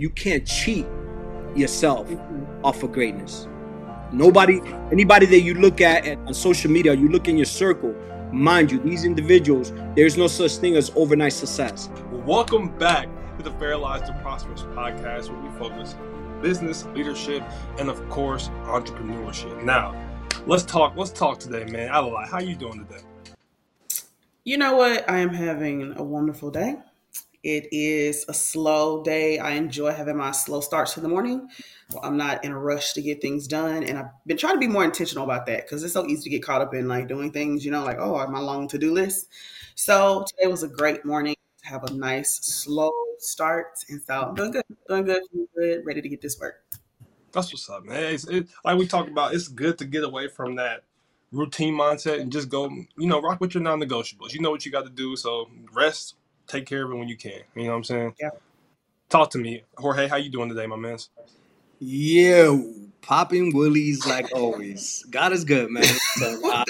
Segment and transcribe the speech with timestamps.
[0.00, 0.86] You can't cheat
[1.56, 2.64] yourself mm-hmm.
[2.64, 3.48] off of greatness.
[4.12, 4.60] Nobody,
[4.92, 7.96] anybody that you look at, at on social media, you look in your circle,
[8.32, 11.90] mind you, these individuals, there's no such thing as overnight success.
[12.12, 13.08] Welcome back
[13.38, 17.42] to the Paralyzed to Prosperous podcast, where we focus on business, leadership,
[17.80, 19.64] and of course, entrepreneurship.
[19.64, 20.00] Now,
[20.46, 20.94] let's talk.
[20.96, 21.88] Let's talk today, man.
[21.88, 23.02] Adelaide, how you doing today?
[24.44, 25.10] You know what?
[25.10, 26.76] I am having a wonderful day.
[27.48, 29.38] It is a slow day.
[29.38, 31.48] I enjoy having my slow starts in the morning.
[32.02, 33.84] I'm not in a rush to get things done.
[33.84, 36.28] And I've been trying to be more intentional about that because it's so easy to
[36.28, 38.92] get caught up in like doing things, you know, like, oh, I'm long to do
[38.92, 39.30] list.
[39.76, 43.78] So today was a great morning to have a nice, slow start.
[43.88, 45.22] And so I'm doing good, doing good,
[45.56, 46.62] good, ready to get this work.
[47.32, 48.12] That's what's up, man.
[48.12, 50.82] It's, it, like we talked about, it's good to get away from that
[51.32, 54.34] routine mindset and just go, you know, rock with your non negotiables.
[54.34, 55.16] You know what you got to do.
[55.16, 56.14] So rest,
[56.48, 57.40] take care of it when you can.
[57.54, 58.14] You know what I'm saying?
[58.20, 58.30] Yeah.
[59.08, 60.08] Talk to me, Jorge.
[60.08, 60.98] How you doing today, my man?
[61.78, 62.60] Yeah,
[63.00, 65.04] popping willies like always.
[65.10, 65.84] God is good, man.
[66.16, 66.64] So, uh,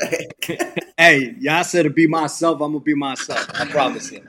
[0.98, 2.60] hey, y'all said to be myself.
[2.60, 3.48] I'm gonna be myself.
[3.54, 4.22] I promise you.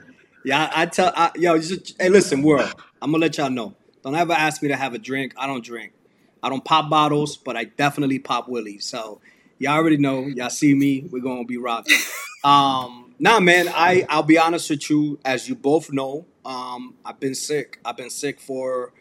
[0.44, 2.72] Yeah, I, I tell, I, yo, just, hey, listen, world.
[3.02, 3.74] I'm gonna let y'all know.
[4.02, 5.34] Don't ever ask me to have a drink.
[5.36, 5.92] I don't drink.
[6.42, 8.86] I don't pop bottles, but I definitely pop willies.
[8.86, 9.20] So
[9.58, 10.22] y'all already know.
[10.22, 11.06] Y'all see me.
[11.10, 11.98] We're gonna be rocking.
[12.42, 13.68] Um, nah, man.
[13.68, 15.20] I I'll be honest with you.
[15.24, 17.78] As you both know, um, I've been sick.
[17.84, 18.92] I've been sick for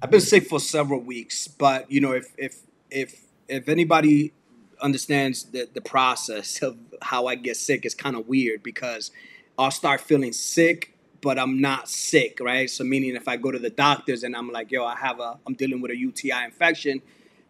[0.00, 1.48] I've been sick for several weeks.
[1.48, 4.32] But you know, if if if if anybody
[4.80, 9.10] understands the the process of how I get sick, it's kind of weird because
[9.58, 12.68] I'll start feeling sick, but I'm not sick, right?
[12.70, 15.38] So meaning if I go to the doctors and I'm like, yo, I have a
[15.46, 17.02] I'm dealing with a UTI infection.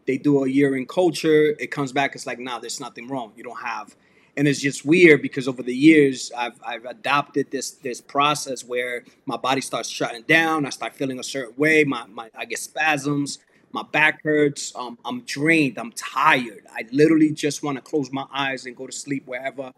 [0.07, 1.55] They do a urine culture.
[1.61, 2.17] It comes back.
[2.17, 3.33] It's like, nah, there's nothing wrong.
[3.37, 3.95] You don't have
[4.37, 9.05] and it's just weird because over the years I've, I've adopted this this process where
[9.27, 10.65] my body starts shutting down.
[10.67, 11.85] I start feeling a certain way.
[11.85, 13.39] My, my I get spasms.
[13.73, 14.75] My back hurts.
[14.77, 15.79] Um, I'm drained.
[15.79, 16.67] I'm tired.
[16.71, 19.73] I literally just want to close my eyes and go to sleep wherever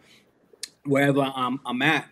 [0.85, 2.07] wherever I'm, I'm at.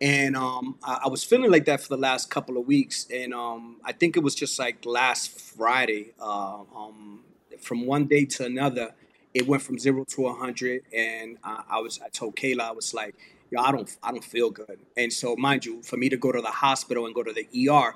[0.00, 3.06] And um, I, I was feeling like that for the last couple of weeks.
[3.12, 6.12] And um, I think it was just like last Friday.
[6.20, 7.24] Uh, um,
[7.60, 8.94] from one day to another,
[9.38, 12.72] it went from zero to a hundred, and I, I was I told Kayla I
[12.72, 13.14] was like,
[13.52, 16.32] yo, I don't I don't feel good, and so mind you, for me to go
[16.32, 17.94] to the hospital and go to the ER,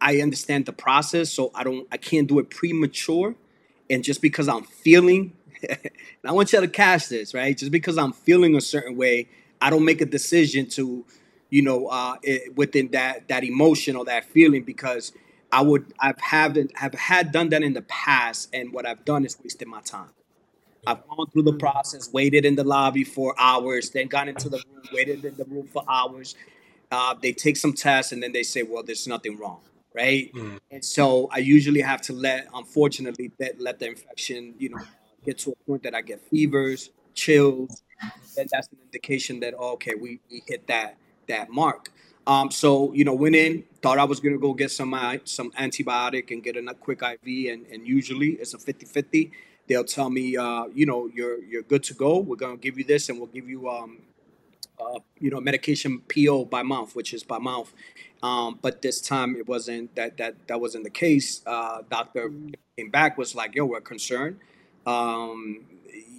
[0.00, 3.34] I understand the process, so I don't I can't do it premature,
[3.90, 5.34] and just because I'm feeling,
[6.24, 9.28] I want you to catch this right, just because I'm feeling a certain way,
[9.60, 11.04] I don't make a decision to,
[11.50, 15.12] you know, uh, it, within that that emotion or that feeling because.
[15.52, 19.24] I would I've have have had done that in the past, and what I've done
[19.24, 20.10] is wasted my time.
[20.86, 24.56] I've gone through the process, waited in the lobby for hours, then got into the
[24.56, 26.34] room, waited in the room for hours.
[26.90, 29.60] Uh, they take some tests and then they say, well, there's nothing wrong,
[29.94, 30.32] right?
[30.32, 30.58] Mm.
[30.70, 34.80] And so I usually have to let, unfortunately, let, let the infection, you know,
[35.24, 37.82] get to a point that I get fevers, chills.
[38.34, 40.96] Then that's an indication that oh, okay, we, we hit that
[41.28, 41.90] that mark.
[42.26, 45.50] Um, so you know, went in, thought I was gonna go get some uh, some
[45.52, 49.30] antibiotic and get a quick IV, and, and usually it's a 50-50
[49.70, 52.18] they'll tell me, uh, you know, you're you're good to go.
[52.18, 53.98] We're gonna give you this, and we'll give you, um,
[54.80, 57.72] uh, you know, medication PO by mouth, which is by mouth.
[58.22, 61.40] Um, but this time it wasn't that that that wasn't the case.
[61.46, 62.32] Uh, doctor
[62.76, 64.38] came back was like, "Yo, we're concerned.
[64.86, 65.64] Um,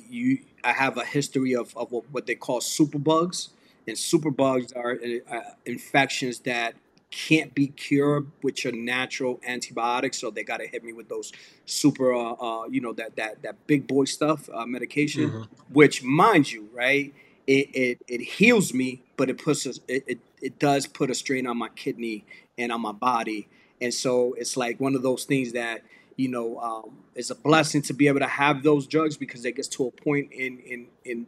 [0.10, 3.50] you, I have a history of of what they call superbugs,
[3.86, 4.98] and superbugs are
[5.30, 6.76] uh, infections that
[7.12, 11.32] can't be cured with your natural antibiotics, so they got to hit me with those
[11.66, 15.30] super, uh, uh, you know, that that that big boy stuff uh, medication.
[15.30, 15.74] Mm-hmm.
[15.74, 17.14] Which, mind you, right,
[17.46, 21.16] it, it it heals me, but it puts a, it, it it does put a
[21.16, 22.24] strain on my kidney
[22.58, 23.48] and on my body,
[23.82, 25.82] and so it's like one of those things that
[26.16, 29.58] you know um, is a blessing to be able to have those drugs because it
[29.58, 31.28] gets to a point in in in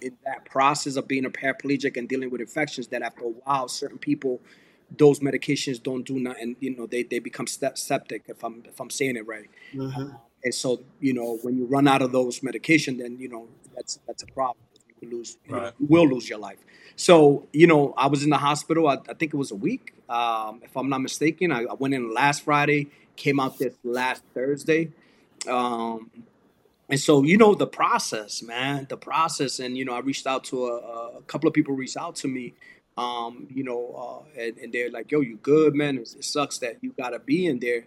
[0.00, 3.68] in that process of being a paraplegic and dealing with infections that after a while
[3.68, 4.40] certain people
[4.98, 6.56] those medications don't do nothing.
[6.60, 9.48] You know, they, they become septic if I'm if I'm saying it right.
[9.74, 10.10] Mm-hmm.
[10.44, 13.98] and so you know, when you run out of those medication, then you know that's
[14.06, 14.58] that's a problem.
[15.00, 15.62] You will lose, you, right.
[15.62, 16.58] know, you will lose your life.
[16.96, 18.88] So you know, I was in the hospital.
[18.88, 21.52] I, I think it was a week, um, if I'm not mistaken.
[21.52, 24.92] I, I, went in last Friday, came out this last Thursday.
[25.48, 26.10] Um,
[26.88, 30.44] and so you know the process man the process and you know i reached out
[30.44, 32.52] to a, a couple of people reached out to me
[32.96, 35.98] um, you know, uh, and, and, they're like, "Yo, you good, man?
[35.98, 37.84] It, it, sucks that you gotta be in there."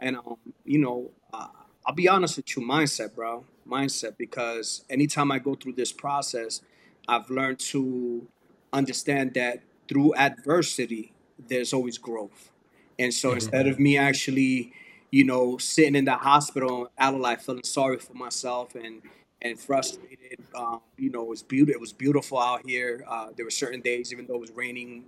[0.00, 1.48] And um, you know, uh,
[1.86, 4.16] I'll be honest with you, mindset, bro, mindset.
[4.18, 6.60] Because anytime I go through this process,
[7.08, 8.26] I've learned to
[8.72, 12.50] understand that through adversity, there's always growth.
[12.98, 13.34] And so Mhm.
[13.34, 14.72] instead of me actually,
[15.10, 19.02] you know, sitting in the hospital, out of life, feeling sorry for myself and
[19.42, 21.74] and frustrated, um, you know, it was beautiful.
[21.76, 23.04] It was beautiful out here.
[23.08, 25.04] Uh, there were certain days, even though it was raining,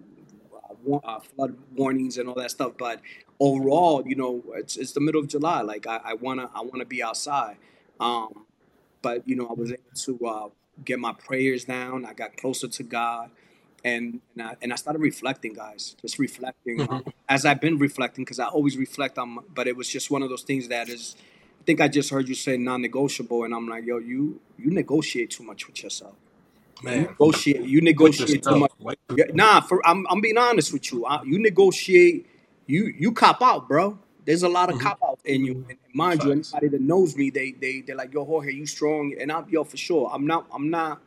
[0.55, 2.75] uh, wa- uh, flood warnings and all that stuff.
[2.79, 3.01] But
[3.41, 5.63] overall, you know, it's it's the middle of July.
[5.63, 7.57] Like I, I wanna I wanna be outside.
[8.01, 8.47] Um,
[9.03, 9.83] but you know, I was able
[10.21, 10.49] to uh,
[10.85, 12.05] get my prayers down.
[12.05, 13.31] I got closer to God,
[13.85, 15.97] and and I, and I started reflecting, guys.
[16.01, 19.31] Just reflecting um, as I've been reflecting, because I always reflect on.
[19.31, 21.17] My, but it was just one of those things that is.
[21.65, 25.31] I think I just heard you say non-negotiable, and I'm like, yo, you you negotiate
[25.31, 26.15] too much with yourself.
[26.83, 28.71] You Man, negotiate, you negotiate too much.
[29.17, 31.07] Yeah, nah, for I'm I'm being honest with you.
[31.07, 32.27] I, you negotiate,
[32.67, 33.99] you you cop out, bro.
[34.27, 34.81] There's a lot of Mhm.
[34.81, 35.65] cop out in you.
[35.71, 39.15] And mind you, anybody that knows me, they they they're like, yo, Jorge, you strong,
[39.19, 40.11] and I'm yo for sure.
[40.13, 40.47] I'm not.
[40.53, 41.01] I'm not.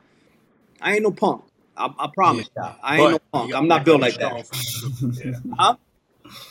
[0.82, 1.44] I ain't no punk.
[1.78, 2.64] I, I promise you.
[2.82, 3.56] I ain't no But you punk.
[3.56, 4.50] I'm not built like like that.
[5.24, 5.32] Yeah.
[5.56, 5.76] Huh?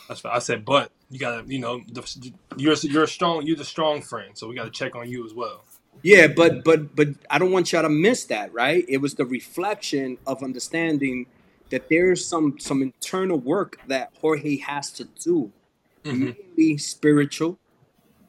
[0.08, 0.64] That's what I said.
[0.64, 4.36] But you gotta, you know, the, you're you're a strong, you're the strong friend.
[4.36, 5.64] So we gotta check on you as well.
[6.02, 8.84] Yeah, but but but I don't want y'all to miss that, right?
[8.88, 11.26] It was the reflection of understanding
[11.70, 15.52] that there's some some internal work that Jorge has to do,
[16.04, 17.58] hmm mainly spiritual,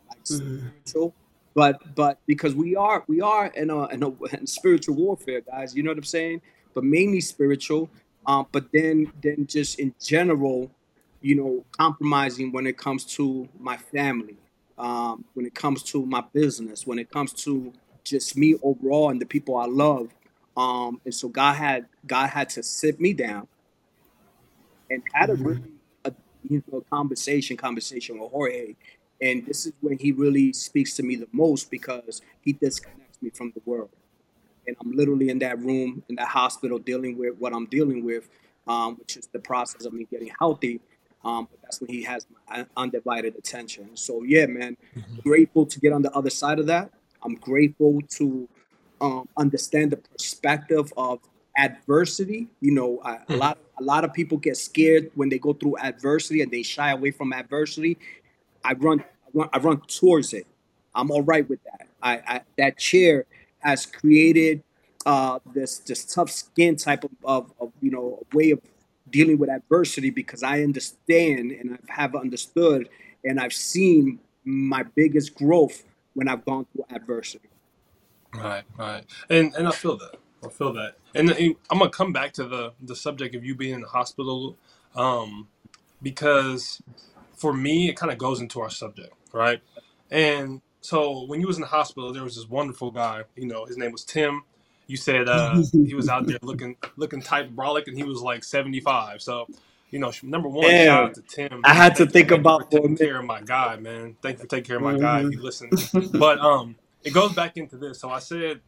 [0.09, 0.59] like Mhm.
[0.83, 1.13] spiritual,
[1.53, 5.75] but but because we are we are in a in a in spiritual warfare, guys.
[5.75, 6.41] You know what I'm saying?
[6.73, 7.89] But mainly spiritual.
[8.25, 10.71] Um, but then then just in general,
[11.21, 14.37] you know, compromising when it comes to my family,
[14.77, 17.73] um, when it comes to my business, when it comes to
[18.03, 20.09] just me overall and the people I love.
[20.55, 23.47] Um, and so God had God had to sit me down
[24.89, 25.61] and had a really
[26.05, 26.13] a
[26.47, 28.75] you know conversation conversation with Jorge.
[29.21, 33.31] And this is when he really speaks to me the most because he disconnects me
[33.31, 33.89] from the world.
[34.67, 38.29] And I'm literally in that room in that hospital dealing with what I'm dealing with,
[38.67, 40.81] um, which is the process of me getting healthy.
[41.27, 43.89] Um, but that's when he has my undivided attention.
[43.97, 44.77] So yeah, man,
[45.23, 46.89] grateful to get on the other side of that.
[47.21, 48.47] I'm grateful to
[49.01, 51.19] um, understand the perspective of
[51.57, 52.47] adversity.
[52.61, 55.77] You know, I, a lot a lot of people get scared when they go through
[55.79, 57.97] adversity and they shy away from adversity.
[58.63, 60.47] I run, I run, I run towards it.
[60.95, 61.87] I'm all right with that.
[62.01, 63.25] I, I that chair
[63.59, 64.63] has created
[65.05, 68.61] uh, this this tough skin type of, of, of you know way of
[69.11, 72.89] dealing with adversity because I understand and I have understood
[73.23, 75.83] and I've seen my biggest growth
[76.13, 77.49] when I've gone through adversity.
[78.33, 80.15] Right, right, and and I feel that.
[80.45, 83.55] I feel that, and, and I'm gonna come back to the the subject of you
[83.55, 84.57] being in the hospital,
[84.95, 85.47] um,
[86.01, 86.81] because
[87.33, 89.61] for me it kind of goes into our subject, right?
[90.11, 93.23] And so when you was in the hospital, there was this wonderful guy.
[93.35, 94.43] You know, his name was Tim.
[94.87, 98.43] You said uh, he was out there looking looking type brolic, and he was like
[98.43, 99.21] 75.
[99.21, 99.49] So,
[99.91, 101.65] you know, number one, shout out to Tim.
[101.65, 102.99] I had to Thank you, think thank about taking minute.
[102.99, 104.17] care of my guy, man.
[104.21, 105.21] Thank you for taking care of my guy.
[105.21, 105.33] If Mhm.
[105.33, 105.75] you listen,
[106.17, 108.01] but um, it goes back into this.
[108.01, 108.61] So I said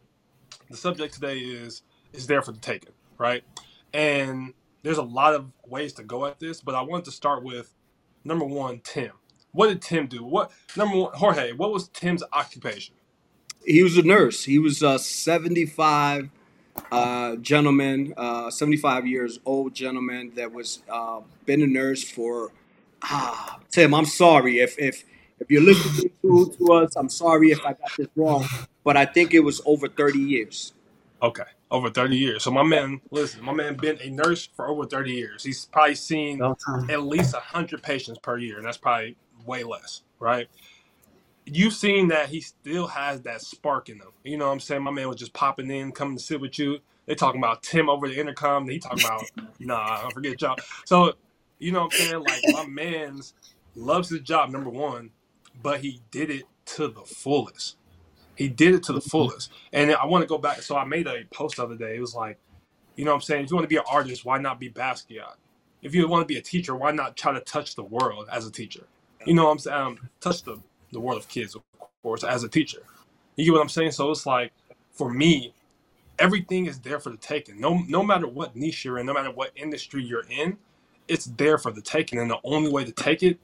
[0.70, 1.84] the subject today is
[2.14, 3.44] is there for the taking, right?
[3.94, 7.44] And there's a lot of ways to go at this, but I wanted to start
[7.44, 7.74] with
[8.26, 9.14] number one, Tim.
[9.54, 10.24] What did Tim do?
[10.26, 11.54] What number one, Jorge?
[11.54, 12.96] What was Tim's occupation?
[13.66, 14.44] He was a nurse.
[14.44, 16.30] He was a 75
[16.92, 22.52] uh, gentleman, uh, 75 years old gentleman that was uh, been a nurse for.
[23.02, 25.06] Ah, Tim, I'm sorry if if
[25.40, 26.96] if you're listening to, to us.
[26.96, 28.46] I'm sorry if I got this wrong,
[28.84, 30.74] but I think it was over 30 years.
[31.22, 32.44] Okay, over 30 years.
[32.44, 35.44] So my man, listen, my man been a nurse for over 30 years.
[35.44, 36.42] He's probably seen
[36.90, 40.48] at least 100 patients per year, and that's probably way less, right?
[41.52, 44.12] You've seen that he still has that spark in him.
[44.24, 44.84] You know what I'm saying?
[44.84, 46.80] My man was just popping in, coming to sit with you.
[47.06, 48.68] They talking about Tim over the intercom.
[48.70, 50.58] He talking about, nah, I don't forget y'all.
[50.86, 51.14] So,
[51.58, 52.24] you know what I'm saying?
[52.24, 53.34] Like, my man's
[53.76, 55.12] loves his job, number one,
[55.62, 57.78] but he did it to the fullest.
[58.36, 59.52] He did it to the fullest.
[59.74, 60.62] And I want to go back.
[60.62, 61.96] So I made a post the other day.
[61.96, 62.38] It was like,
[62.96, 63.46] you know what I'm saying?
[63.46, 65.36] If you want to be an artist, why not be Basquiat?
[65.82, 68.46] If you want to be a teacher, why not try to touch the world as
[68.46, 68.86] a teacher?
[69.26, 69.78] You know what I'm saying?
[69.78, 70.58] Um, touch the,
[70.92, 71.62] the world of kids, of
[72.04, 72.84] course, as a teacher.
[73.36, 73.92] You get what I'm saying?
[73.92, 74.52] So it's like,
[74.92, 75.54] for me,
[76.20, 77.60] everything is there for the taking.
[77.60, 80.58] No, no matter what niche you're in, no matter what industry you're in,
[81.08, 82.20] it's there for the taking.
[82.20, 83.40] And the only way to take it,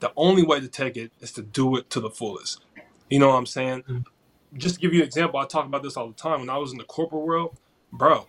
[0.00, 2.64] the only way to take it is to do it to the fullest.
[3.10, 3.82] You know what I'm saying?
[3.82, 4.58] Mm-hmm.
[4.58, 6.40] Just to give you an example, I talk about this all the time.
[6.40, 7.56] When I was in the corporate world,
[7.92, 8.26] bro,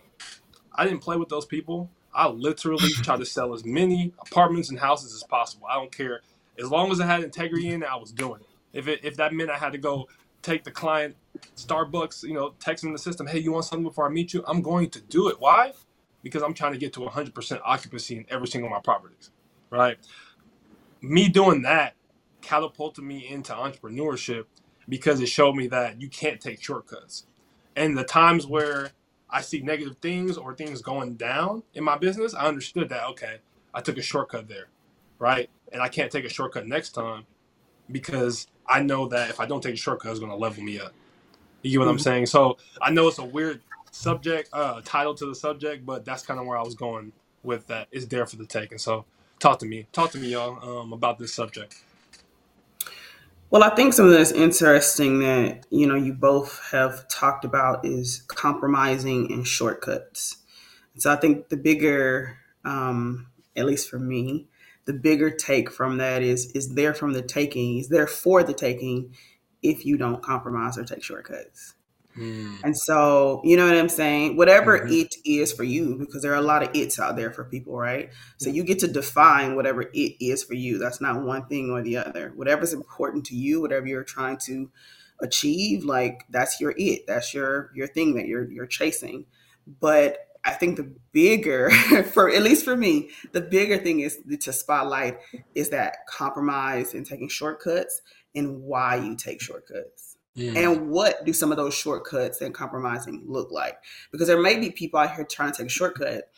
[0.74, 1.90] I didn't play with those people.
[2.14, 5.66] I literally tried to sell as many apartments and houses as possible.
[5.68, 6.20] I don't care.
[6.58, 8.45] As long as I had integrity in it, I was doing it.
[8.76, 10.08] If it, if that meant I had to go
[10.42, 11.16] take the client
[11.56, 14.44] Starbucks, you know, text them the system, hey, you want something before I meet you?
[14.48, 15.36] I'm going to do it.
[15.40, 15.74] Why?
[16.22, 19.32] Because I'm trying to get to 100% occupancy in every single of my properties,
[19.70, 19.96] right?
[21.02, 21.94] me doing that
[22.42, 24.44] catapulted me into entrepreneurship
[24.88, 27.26] because it showed me that you can't take shortcuts.
[27.76, 28.92] And the times where
[29.30, 33.38] I see negative things or things going down in my business, I understood that okay,
[33.74, 34.68] I took a shortcut there,
[35.18, 35.50] right?
[35.72, 37.26] And I can't take a shortcut next time
[37.90, 40.80] because I know that if I don't take a shortcut, it's going to level me
[40.80, 40.92] up.
[41.62, 42.02] You get what I'm mm-hmm.
[42.02, 42.26] saying?
[42.26, 46.38] So I know it's a weird subject, uh, title to the subject, but that's kind
[46.38, 47.12] of where I was going
[47.42, 47.88] with that.
[47.90, 48.78] It's there for the taking.
[48.78, 49.04] So
[49.38, 51.82] talk to me, talk to me, y'all, um, about this subject.
[53.50, 58.22] Well, I think something that's interesting that you know you both have talked about is
[58.26, 60.38] compromising and shortcuts.
[60.98, 64.48] So I think the bigger, um, at least for me,
[64.86, 68.54] the bigger take from that is is there from the taking, is there for the
[68.54, 69.14] taking,
[69.62, 71.74] if you don't compromise or take shortcuts.
[72.16, 72.60] Mm.
[72.64, 74.36] And so, you know what I'm saying?
[74.36, 74.92] Whatever mm-hmm.
[74.92, 77.76] it is for you, because there are a lot of it's out there for people,
[77.76, 78.10] right?
[78.38, 80.78] So you get to define whatever it is for you.
[80.78, 82.32] That's not one thing or the other.
[82.34, 84.70] Whatever's important to you, whatever you're trying to
[85.20, 87.06] achieve, like that's your it.
[87.06, 89.26] That's your your thing that you're you're chasing.
[89.80, 91.70] But I think the bigger,
[92.12, 95.18] for at least for me, the bigger thing is to spotlight
[95.54, 98.00] is that compromise and taking shortcuts
[98.34, 100.16] and why you take shortcuts.
[100.54, 103.78] And what do some of those shortcuts and compromising look like?
[104.12, 106.30] Because there may be people out here trying to take a shortcut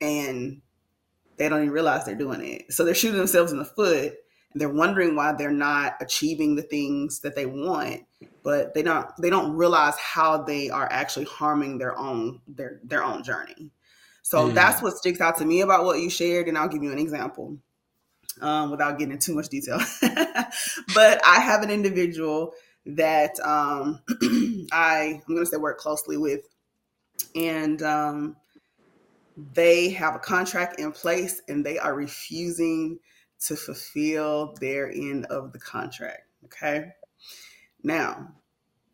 [0.00, 0.60] and
[1.36, 2.72] they don't even realize they're doing it.
[2.72, 4.14] So they're shooting themselves in the foot
[4.56, 8.02] they're wondering why they're not achieving the things that they want,
[8.42, 13.04] but they don't they don't realize how they are actually harming their own their their
[13.04, 13.70] own journey.
[14.22, 16.90] So that's what sticks out to me about what you shared, and I'll give you
[16.90, 17.58] an example.
[18.42, 19.78] Um, without getting into too much detail.
[20.94, 22.52] but I have an individual
[22.84, 24.02] that um,
[24.72, 26.42] I I'm going to say work closely with,
[27.34, 28.36] and um,
[29.54, 32.98] they have a contract in place, and they are refusing
[33.40, 36.22] to fulfill their end of the contract.
[36.44, 36.92] Okay,
[37.82, 38.28] now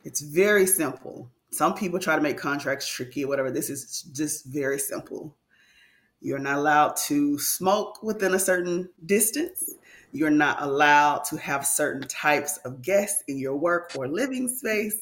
[0.05, 1.31] it's very simple.
[1.51, 3.51] Some people try to make contracts tricky or whatever.
[3.51, 5.37] This is just very simple.
[6.21, 9.75] You're not allowed to smoke within a certain distance.
[10.13, 15.01] You're not allowed to have certain types of guests in your work or living space.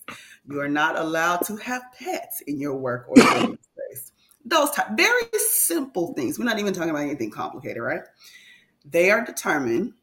[0.48, 3.58] You are not allowed to have pets in your work or living
[3.90, 4.12] space.
[4.44, 6.38] Those type, very simple things.
[6.38, 8.02] We're not even talking about anything complicated, right?
[8.84, 9.94] They are determined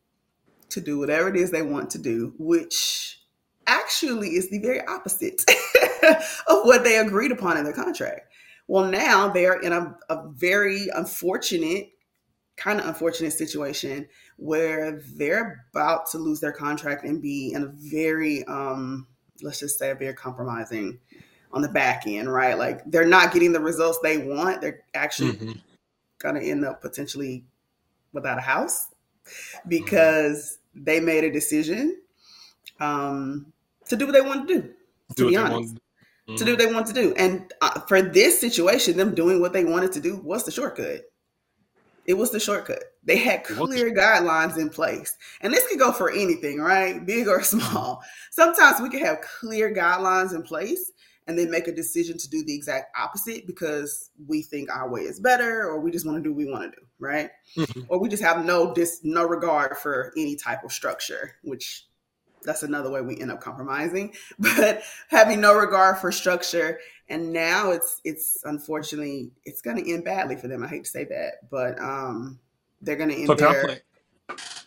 [0.69, 3.19] to do whatever it is they want to do, which
[3.65, 5.43] actually is the very opposite
[6.47, 8.31] of what they agreed upon in the contract.
[8.67, 11.91] Well, now they are in a, a very unfortunate,
[12.57, 14.07] kind of unfortunate situation
[14.37, 19.07] where they're about to lose their contract and be in a very um
[19.43, 20.99] let's just say a very compromising
[21.51, 25.33] on the back end right like they're not getting the results they want they're actually
[25.33, 25.51] mm-hmm.
[26.19, 27.45] gonna end up potentially
[28.13, 28.87] without a house
[29.67, 31.97] because they made a decision
[32.79, 33.51] um
[33.87, 36.35] to do what they want to do to do be honest mm-hmm.
[36.35, 39.53] to do what they want to do and uh, for this situation them doing what
[39.53, 41.01] they wanted to do was the shortcut
[42.07, 42.83] it was the shortcut.
[43.03, 45.17] They had clear guidelines in place.
[45.41, 47.05] And this could go for anything, right?
[47.05, 48.01] Big or small.
[48.31, 50.93] Sometimes we can have clear guidelines in place
[51.27, 55.01] and then make a decision to do the exact opposite because we think our way
[55.01, 57.29] is better or we just want to do what we want to do, right?
[57.57, 57.81] Mm-hmm.
[57.89, 61.85] Or we just have no dis no regard for any type of structure, which
[62.43, 64.13] that's another way we end up compromising.
[64.39, 66.79] But having no regard for structure
[67.09, 70.63] and now it's it's unfortunately it's going to end badly for them.
[70.63, 72.39] I hate to say that, but um,
[72.81, 73.27] they're going to end.
[73.27, 73.81] So their...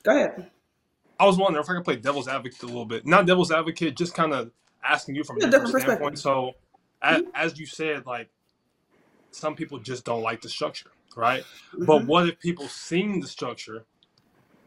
[0.03, 0.51] Go ahead.
[1.19, 3.07] I was wondering if I could play devil's advocate a little bit.
[3.07, 4.51] Not devil's advocate, just kind of
[4.85, 6.19] asking you from a different, different standpoint.
[6.19, 6.55] So,
[7.03, 7.29] mm-hmm.
[7.35, 8.29] as, as, you said, like
[9.31, 11.43] some people just don't like the structure, right?
[11.75, 11.85] Mm-hmm.
[11.85, 13.85] But what if people seen the structure,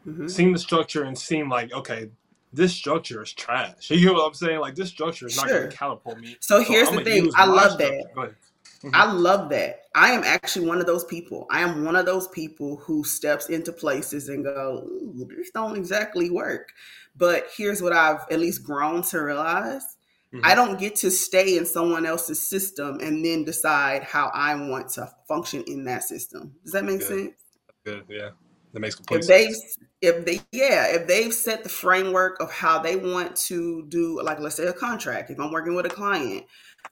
[0.06, 0.26] mm-hmm.
[0.28, 2.10] seen the structure, and seen like, okay,
[2.52, 3.90] this structure is trash.
[3.90, 4.60] You know what I'm saying?
[4.60, 6.36] Like this structure is not going to catapult me.
[6.40, 7.30] So, so here's I'm the thing.
[7.34, 8.14] I love that.
[8.84, 8.94] Mm-hmm.
[8.94, 9.84] I love that.
[9.94, 11.46] I am actually one of those people.
[11.50, 16.30] I am one of those people who steps into places and go, this don't exactly
[16.30, 16.68] work.
[17.16, 19.96] But here's what I've at least grown to realize.
[20.34, 20.44] Mm-hmm.
[20.44, 24.88] I don't get to stay in someone else's system and then decide how I want
[24.90, 26.54] to function in that system.
[26.64, 27.08] Does that make Good.
[27.08, 27.32] sense?
[27.84, 28.30] Good, yeah.
[28.72, 29.76] That makes complete if sense.
[30.00, 34.20] They, if they, yeah, if they've set the framework of how they want to do,
[34.22, 36.44] like let's say a contract, if I'm working with a client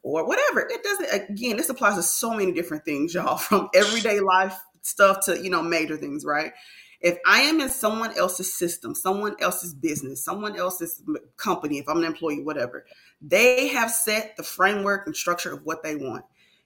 [0.04, 1.30] or whatever, it doesn't.
[1.30, 5.50] Again, this applies to so many different things, y'all, from everyday life stuff to you
[5.50, 6.52] know major things, right?
[7.00, 11.02] If I am in someone else's system, someone else's business, someone else's
[11.37, 12.87] company, if I'm an employee, whatever,
[13.23, 16.25] they have set the framework and structure of what they want.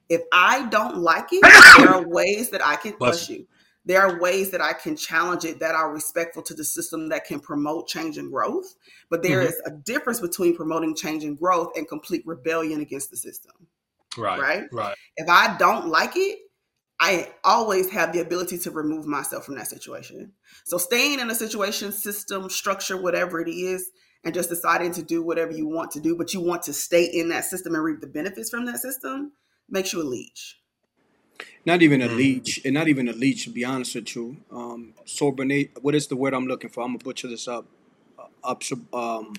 [0.08, 1.42] If I don't like it,
[1.78, 3.46] there are ways that I can push you
[3.86, 7.24] there are ways that I can challenge it that are respectful to the system that
[7.24, 8.74] can promote change and growth.
[9.08, 9.48] But there mm-hmm.
[9.48, 13.52] is a difference between promoting change and growth and complete rebellion against the system.
[14.18, 14.40] Right.
[14.40, 14.64] Right.
[14.72, 14.96] Right.
[15.16, 16.38] If I don't like it,
[16.98, 20.32] I always have the ability to remove myself from that situation.
[20.64, 23.90] So staying in a situation, system, structure, whatever it is,
[24.24, 27.04] and just deciding to do whatever you want to do, but you want to stay
[27.04, 29.32] in that system and reap the benefits from that system,
[29.68, 30.58] makes you a leech.
[31.64, 32.16] Not even a mm.
[32.16, 33.44] leech, and not even a leech.
[33.44, 35.70] To be honest with you, um, subordinate.
[35.82, 36.82] What is the word I'm looking for?
[36.82, 37.66] I'm gonna butcher this up.
[38.18, 38.62] Uh, up.
[38.92, 39.34] Um,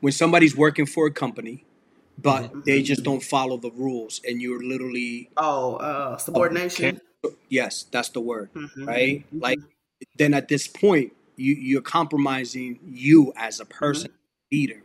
[0.00, 1.64] when somebody's working for a company,
[2.18, 2.60] but mm-hmm.
[2.66, 7.00] they just don't follow the rules, and you're literally oh uh, subordination.
[7.48, 8.84] yes, that's the word, mm-hmm.
[8.84, 9.18] right?
[9.26, 9.38] Mm-hmm.
[9.40, 9.58] Like
[10.18, 14.56] then at this point, you you're compromising you as a person, mm-hmm.
[14.56, 14.82] leader.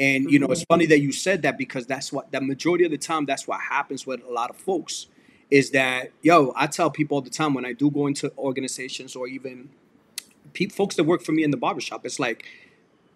[0.00, 0.74] And you know, it's mm-hmm.
[0.74, 3.60] funny that you said that because that's what the majority of the time that's what
[3.60, 5.06] happens with a lot of folks
[5.50, 9.14] is that yo, I tell people all the time when I do go into organizations
[9.14, 9.68] or even
[10.52, 12.44] people folks that work for me in the barbershop, it's like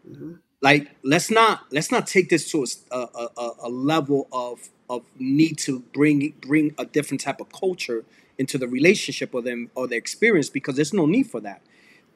[0.09, 0.35] mm-hmm.
[0.61, 5.59] like let's not let's not take this to a, a, a level of of need
[5.59, 8.05] to bring bring a different type of culture
[8.39, 11.61] into the relationship or them or the experience because there's no need for that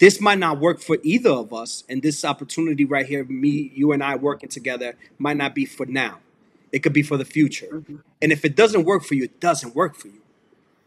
[0.03, 3.93] this might not work for either of us and this opportunity right here me you
[3.93, 6.19] and i working together might not be for now
[6.73, 7.97] it could be for the future mm-hmm.
[8.21, 10.21] and if it doesn't work for you it doesn't work for you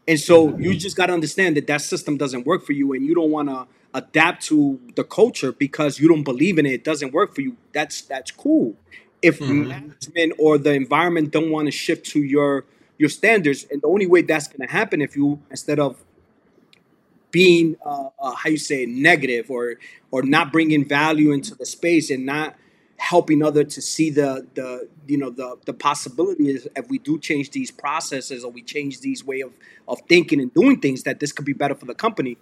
[0.06, 0.60] and so mm-hmm.
[0.60, 3.30] you just got to understand that that system doesn't work for you and you don't
[3.30, 7.34] want to adapt to the culture because you don't believe in it it doesn't work
[7.34, 8.76] for you that's that's cool
[9.22, 9.68] if mm-hmm.
[9.68, 12.66] management or the environment don't want to shift to your
[12.98, 15.96] your standards and the only way that's going to happen if you instead of
[17.30, 19.76] being uh, uh, how you say negative or
[20.10, 22.54] or not bringing value into the space and not
[22.98, 27.50] helping other to see the the you know the the possibilities if we do change
[27.50, 29.52] these processes or we change these way of
[29.86, 32.36] of thinking and doing things that this could be better for the company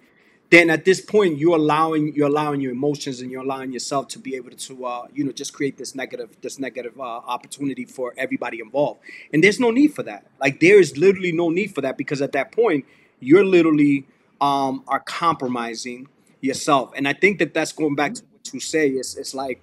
[0.51, 4.19] then at this point you're allowing you're allowing your emotions and you're allowing yourself to
[4.19, 8.13] be able to uh, you know just create this negative this negative uh, opportunity for
[8.17, 8.99] everybody involved.
[9.33, 10.25] And there's no need for that.
[10.39, 12.85] Like there is literally no need for that because at that point
[13.19, 14.05] you're literally
[14.45, 16.07] um, are compromising
[16.41, 16.91] yourself.
[16.95, 18.89] And I think that that's going back to what you say.
[18.89, 19.59] It's, it's like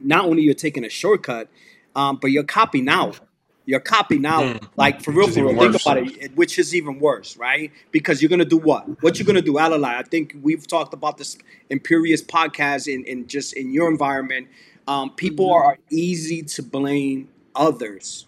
[0.00, 1.48] not only you're taking a shortcut,
[1.96, 3.20] um, but you're copying out.
[3.66, 4.68] You're copying out, mm.
[4.76, 5.58] like for real, for real.
[5.58, 7.72] Think about it, which is even worse, right?
[7.92, 9.02] Because you're gonna do what?
[9.02, 9.94] What you're gonna do, Alalai?
[9.94, 11.38] I think we've talked about this
[11.70, 14.48] in podcast in, in just in your environment.
[14.86, 15.66] Um, people mm-hmm.
[15.66, 18.26] are easy to blame others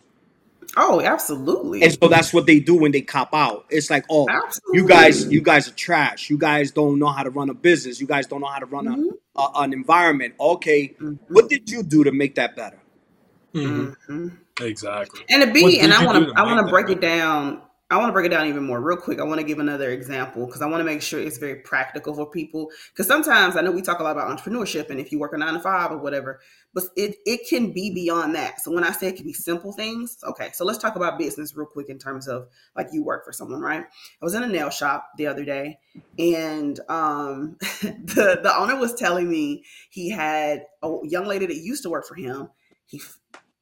[0.77, 1.83] Oh, absolutely.
[1.83, 3.65] And so that's what they do when they cop out.
[3.71, 4.79] It's like, oh, absolutely.
[4.79, 6.29] you guys, you guys are trash.
[6.29, 8.01] You guys don't know how to run a business.
[8.01, 9.09] You guys don't know how to run mm-hmm.
[9.37, 10.35] a, a, an environment.
[10.39, 11.15] Okay, mm-hmm.
[11.29, 12.79] what did you do to make that better?
[13.55, 14.12] Mm-hmm.
[14.12, 14.29] mm-hmm.
[14.59, 15.21] Exactly.
[15.29, 16.99] And to be, and I want to, I want to break better?
[16.99, 19.20] it down I want to break it down even more real quick.
[19.20, 22.14] I want to give another example because I want to make sure it's very practical
[22.14, 22.68] for people.
[22.92, 25.38] Because sometimes I know we talk a lot about entrepreneurship and if you work a
[25.38, 26.40] nine to five or whatever,
[26.75, 28.61] but it, it can be beyond that.
[28.61, 30.51] So when I say it can be simple things, okay.
[30.53, 33.61] So let's talk about business real quick in terms of like you work for someone,
[33.61, 33.85] right?
[33.85, 35.79] I was in a nail shop the other day
[36.18, 41.85] and um, the, the owner was telling me he had a young lady that used
[41.85, 42.49] to work for him.
[42.87, 43.01] He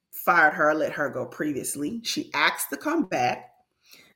[0.09, 2.01] fired her, let her go previously.
[2.03, 3.51] She asked to come back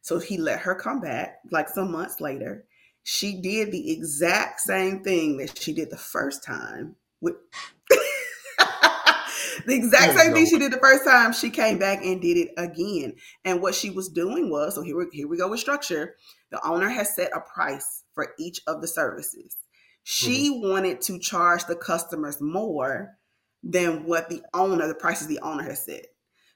[0.09, 2.65] so he let her come back like some months later.
[3.03, 7.35] She did the exact same thing that she did the first time with
[9.67, 11.31] the exact same thing she did the first time.
[11.31, 13.17] She came back and did it again.
[13.45, 16.15] And what she was doing was so here we, here we go with structure.
[16.49, 19.57] The owner has set a price for each of the services.
[20.05, 20.71] She mm-hmm.
[20.71, 23.11] wanted to charge the customers more
[23.61, 26.07] than what the owner, the prices the owner has set.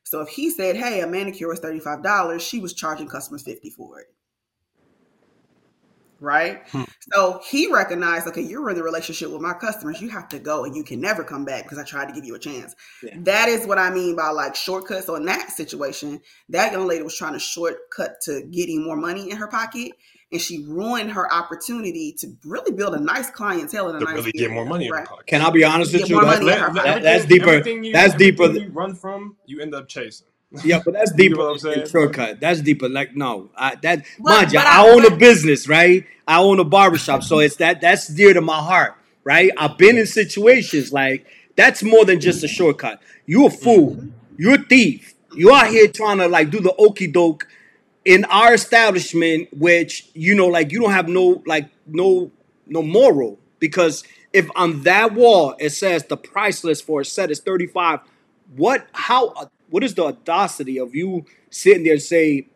[0.03, 3.99] So if he said, "Hey, a manicure five dollars," she was charging customers fifty for
[3.99, 4.07] it.
[6.23, 6.61] Right.
[6.69, 6.83] Hmm.
[7.11, 9.99] So he recognized, okay, you're in the relationship with my customers.
[9.99, 12.23] You have to go, and you can never come back because I tried to give
[12.23, 12.73] you a chance.
[13.03, 13.15] Yeah.
[13.23, 15.07] That is what I mean by like shortcuts.
[15.07, 19.31] So in that situation, that young lady was trying to shortcut to getting more money
[19.31, 19.91] in her pocket,
[20.33, 24.15] and she ruined her opportunity to really build a nice clientele and a to nice
[24.15, 25.07] really get more money right.
[25.07, 25.17] in.
[25.27, 26.19] Can I be honest with you?
[26.19, 27.57] That, that, that's deeper.
[27.69, 28.51] You, that's deeper.
[28.51, 30.27] You run from, you end up chasing.
[30.63, 31.41] Yeah, but that's deeper.
[31.41, 32.39] you know shortcut.
[32.39, 32.87] That's deeper.
[32.87, 36.05] Like no, I, that but, mind you, I, I, own a business, right?
[36.27, 39.49] I own a barbershop, so it's that that's dear to my heart, right?
[39.57, 43.01] I've been in situations like that's more than just a shortcut.
[43.25, 43.95] You a fool.
[43.95, 44.09] Mm-hmm.
[44.37, 45.15] You're a thief.
[45.35, 47.47] You out here trying to like do the okey doke
[48.05, 52.31] in our establishment, which you know, like you don't have no like no
[52.67, 57.29] no moral because if on that wall it says the price list for a set
[57.29, 57.99] is 35
[58.55, 59.33] what how
[59.69, 62.47] what is the audacity of you sitting there and say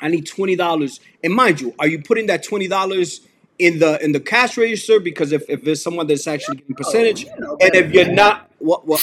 [0.00, 1.00] I need twenty dollars.
[1.24, 3.20] And mind you, are you putting that twenty dollars
[3.58, 5.00] in the in the cash register?
[5.00, 8.50] Because if, if there's someone that's actually getting percentage, you know and if you're not,
[8.58, 9.02] what, what,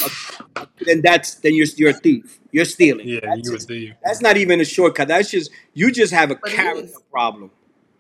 [0.56, 2.40] uh, then that's then you're you're a thief.
[2.52, 3.08] You're stealing.
[3.08, 3.94] Yeah, That's you would just thief.
[4.04, 5.08] that's not even a shortcut.
[5.08, 7.52] That's just you just have a But character problem.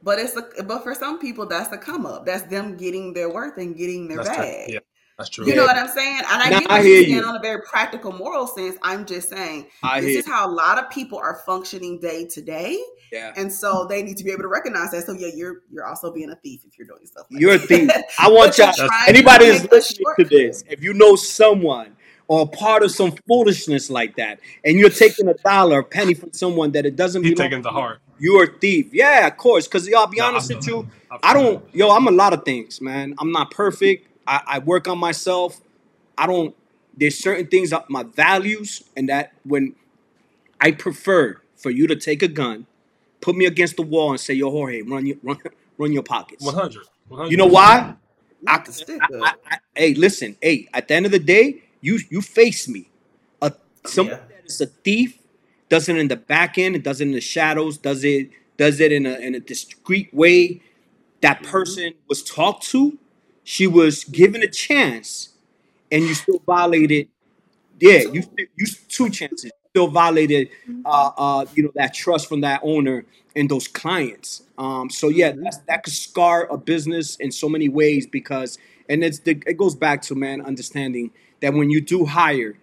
[0.01, 2.25] But it's a, but for some people that's the come up.
[2.25, 4.45] That's them getting their worth and getting their That's true.
[4.67, 4.79] Yeah,
[5.17, 5.45] that's true.
[5.47, 6.17] You know what I'm saying?
[6.17, 8.75] And I Nah, get I what hear you're saying on a very practical, moral sense.
[8.81, 12.41] I'm just saying I this is how a lot of people are functioning day to
[12.41, 12.77] day,
[13.13, 13.33] Yeah.
[13.37, 15.05] and so they need to be able to recognize that.
[15.05, 17.27] So yeah, you're you're also being a thief if you're doing stuff.
[17.31, 17.89] Like You're a thief.
[18.19, 18.89] I want you're y'all.
[19.07, 21.95] Anybody to is listening to this, if you know someone
[22.33, 26.33] or part of some foolishness like that, and you're taking a dollar, a penny from
[26.33, 27.99] someone that it doesn't He's belong taking it to to you, heart.
[28.19, 28.93] you're a thief.
[28.93, 29.67] Yeah, of course.
[29.67, 30.87] Because y'all be No, honest I've with you.
[31.11, 31.75] I've I done don't.
[31.75, 33.15] Yo, I'm a lot of things, man.
[33.19, 34.07] I'm not perfect.
[34.27, 35.61] I, I work on myself.
[36.17, 36.55] I don't.
[36.97, 39.75] There's certain things, my values, and that when
[40.61, 42.67] I prefer for you to take a gun,
[43.21, 45.37] put me against the wall, and say, "Yo, Jorge, run your run,
[45.77, 46.83] run your pockets." 100.
[47.09, 47.31] 100.
[47.31, 47.95] You know why?
[48.47, 49.33] I, Not the stick I, I.
[49.51, 50.67] I, hey, listen, hey.
[50.73, 52.89] At the end of the day, you you face me.
[53.43, 53.53] A
[53.85, 54.27] someone Yeah.
[54.29, 55.19] that is a thief
[55.69, 56.75] does it in the back end.
[56.77, 57.77] It does it in the shadows.
[57.77, 60.61] Does it does it in a in a discreet way.
[61.21, 61.47] That Mhm.
[61.47, 62.99] person was talked to.
[63.45, 65.29] She was given a chance,
[65.91, 67.09] and you still violated.
[67.81, 68.23] Yeah, you
[68.57, 69.45] you two chances.
[69.45, 70.49] You still violated.
[70.85, 74.43] Uh, uh, you know that trust from that owner and those clients.
[74.57, 75.43] Um, so yeah, Mhm.
[75.43, 78.57] that's that could scar a business in so many ways because,
[78.89, 81.11] and it's the, it goes back to man understanding
[81.43, 82.57] that when you do hire,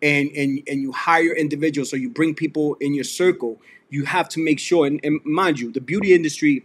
[0.00, 4.28] and and and you hire individuals or you bring people in your circle, you have
[4.30, 4.86] to make sure.
[4.86, 6.62] And, and mind you, the beauty industry,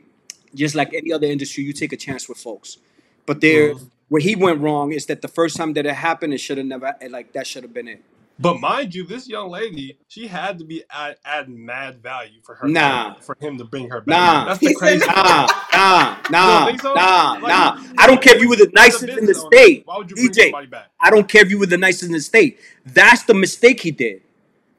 [0.54, 2.78] just like any other industry, you take a chance with folks.
[3.26, 3.90] But there, Mhm.
[4.10, 6.68] where he went wrong is that the first time that it happened, it should have
[6.68, 8.02] never like that should have been it.
[8.40, 12.56] But mind you, this young lady, she had to be add, adding mad value for
[12.56, 13.16] her Nah.
[13.22, 14.34] for him to bring her back.
[14.34, 14.46] Nah.
[14.46, 15.08] That's He the said crazy.
[15.08, 16.94] Nah, nah, nah, think so?
[16.96, 17.78] nah, Like, nah.
[17.98, 19.86] I don't care if you were the As a nicest in the business owner, state,
[19.86, 20.38] Why would you bring DJ.
[20.38, 20.92] somebody back?
[21.00, 22.60] I don't care if you were the nicest in the state.
[22.86, 24.22] That's the mistake he did.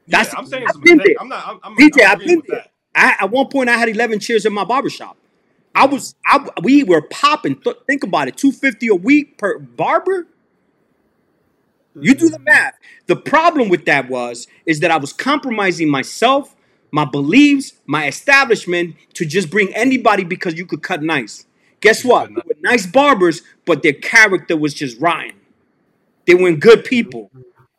[0.07, 1.03] Yeah, That's I'm saying it's a I've been mistake.
[1.03, 1.17] there.
[1.19, 1.47] I'm not.
[1.47, 2.63] I'm, I'm, DJ, I'm I've agreeing been with there.
[2.63, 2.71] that.
[2.95, 5.17] I, at one point, I had 11 chairs in my barbershop.
[5.75, 7.55] I was, I, we were popping.
[7.61, 10.27] Th- think about it, 250 a week per barber.
[12.01, 12.75] You do the math.
[13.07, 16.55] The problem with that was, is that I was compromising myself,
[16.91, 21.45] my beliefs, my establishment to just bring anybody because you could cut nice.
[21.81, 22.29] Guess what?
[22.29, 25.33] They were nice barbers, but their character was just rotten.
[26.25, 27.31] They weren't good people.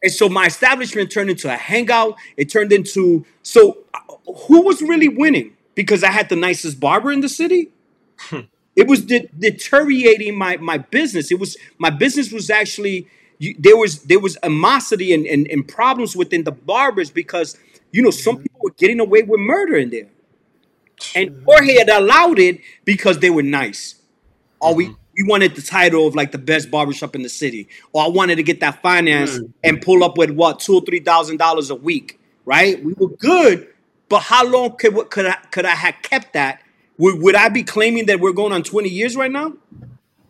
[0.03, 2.17] And so my establishment turned into a hangout.
[2.37, 5.57] It turned into so uh, who was really winning?
[5.75, 7.71] Because I had the nicest barber in the city.
[8.77, 11.33] It was de- deteriorating my my business.
[11.33, 15.67] It was my business was actually you, there was there was animosity and, and and
[15.67, 17.57] problems within the barbers because
[17.93, 20.09] you know some people were getting away with murder in there,
[21.15, 23.95] and Jorge had allowed it because they were nice.
[24.61, 24.95] Or we mm-hmm.
[25.17, 28.37] we wanted the title of like the best barbershop in the city, or I wanted
[28.37, 29.53] to get that finance mm.
[29.63, 32.83] and pull up with what two or three thousand dollars a week, right?
[32.83, 33.69] We were good,
[34.09, 36.63] but how long could what could I could I have kept that?
[36.99, 39.53] Would, would I be claiming that we're going on twenty years right now?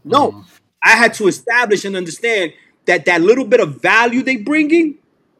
[0.04, 0.40] No, mm-hmm.
[0.82, 2.52] I had to establish and understand
[2.88, 4.96] that that little bit of value they bringing,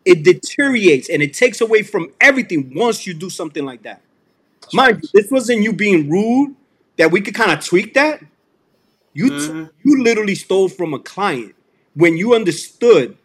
[0.06, 4.02] it deteriorates and it takes away from everything once you do something like that.
[4.72, 6.56] Mind you, this wasn't you being rude
[6.98, 8.22] that we could kind of tweak that.
[9.14, 9.70] You t- Mhm.
[9.84, 11.54] you literally stole from a client
[11.94, 13.16] when you understood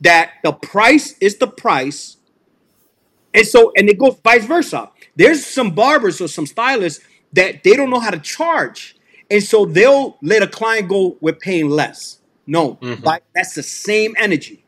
[0.00, 2.18] that the price is the price,
[3.34, 4.90] and so and it goes vice versa.
[5.16, 8.96] There's some barbers or some stylists that they don't know how to charge,
[9.30, 12.18] and so they'll let a client go with paying less.
[12.46, 13.04] No, Mhm.
[13.04, 14.64] like that's the same energy.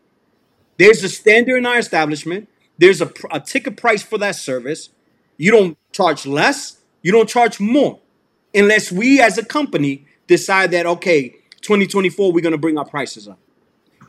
[0.78, 2.48] There's a standard in our establishment.
[2.78, 4.90] There's a, a ticket price for that service.
[5.38, 6.78] You don't charge less.
[7.02, 8.00] You don't charge more,
[8.54, 13.38] unless we as a company decide that okay, 2024 we're gonna bring our prices up.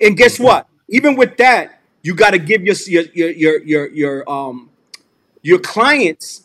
[0.01, 0.67] And guess what?
[0.89, 4.69] Even with that, you got to give your your your your, your um
[5.43, 6.43] your clients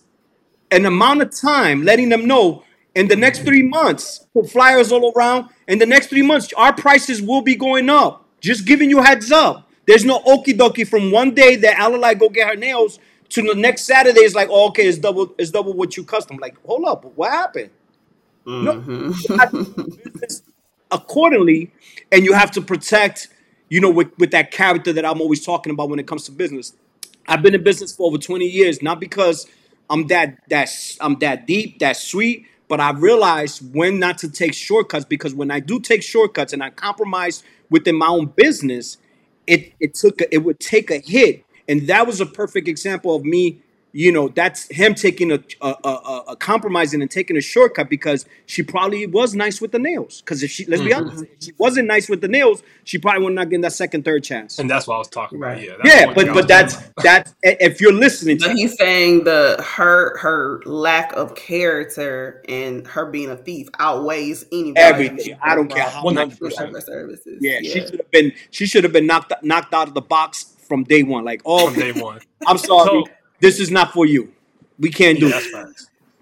[0.70, 5.12] an amount of time, letting them know in the next three months, put flyers all
[5.16, 5.48] around.
[5.68, 8.24] In the next three months, our prices will be going up.
[8.40, 9.68] Just giving you heads up.
[9.86, 12.98] There's no okie dokie from one day that Alalai go get her nails
[13.30, 14.20] to the next Saturday.
[14.20, 16.38] It's like, oh, okay, it's double, it's double what you custom.
[16.40, 17.70] Like, hold up, what happened?
[18.46, 19.14] No, Mhm.
[19.28, 20.42] you have to do business
[20.90, 21.72] accordingly,
[22.12, 23.28] and you have to protect,
[23.68, 26.32] you know, with, with that character that I'm always talking about when it comes to
[26.32, 26.74] business.
[27.28, 29.46] I've been in business for over 20 years, not because
[29.88, 34.54] I'm that that I'm that deep, that sweet, but I realized when not to take
[34.54, 38.98] shortcuts because when I do take shortcuts and I compromise within my own business,
[39.48, 43.16] it it took a, it would take a hit, and that was a perfect example
[43.16, 43.60] of me
[43.92, 48.24] you know, that's him taking a, a, a, a compromising and taking a shortcut because
[48.46, 50.20] she probably was nice with the nails.
[50.20, 50.96] Because if she, let's be Mhm.
[50.96, 54.04] honest, if she wasn't nice with the nails, she probably would not get that second,
[54.04, 54.58] third chance.
[54.60, 55.48] And that's what I was talking about.
[55.56, 55.64] Right.
[55.68, 55.72] Yeah.
[55.82, 57.02] that's Yeah, but but that's talking about.
[57.04, 62.86] that's if you're listening But to he's saying the her her lack of character and
[62.86, 66.28] her being a thief outweighs any value everything, I don't care how One much.
[66.28, 67.38] hundred with percent services.
[67.40, 70.54] Yeah, she should have been she should have been knocked knocked out of the box
[70.68, 71.24] from day one.
[71.24, 72.20] Like, oh, from day one.
[72.46, 73.04] I'm sorry, So
[73.40, 74.32] this is not for you.
[74.78, 75.66] We can't do that's it.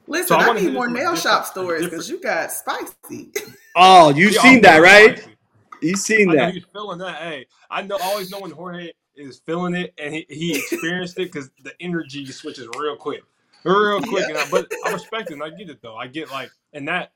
[0.07, 3.31] Listen, So I I, need more from nail shop stories because you got spicy.
[3.81, 5.19] Oh, you Yeah, seen I'm that, right?
[5.19, 5.37] spicy.
[5.83, 6.55] You seen I that.
[6.55, 7.17] he's feeling that.
[7.23, 7.97] Hey, I know.
[8.03, 12.27] Always know when Jorge is feeling it, and he, he experienced it because the energy
[12.27, 13.23] switches real quick,
[13.63, 14.29] real quick.
[14.29, 15.35] And I, but I respect it.
[15.35, 15.97] and I get it though.
[15.97, 17.13] I get like, and that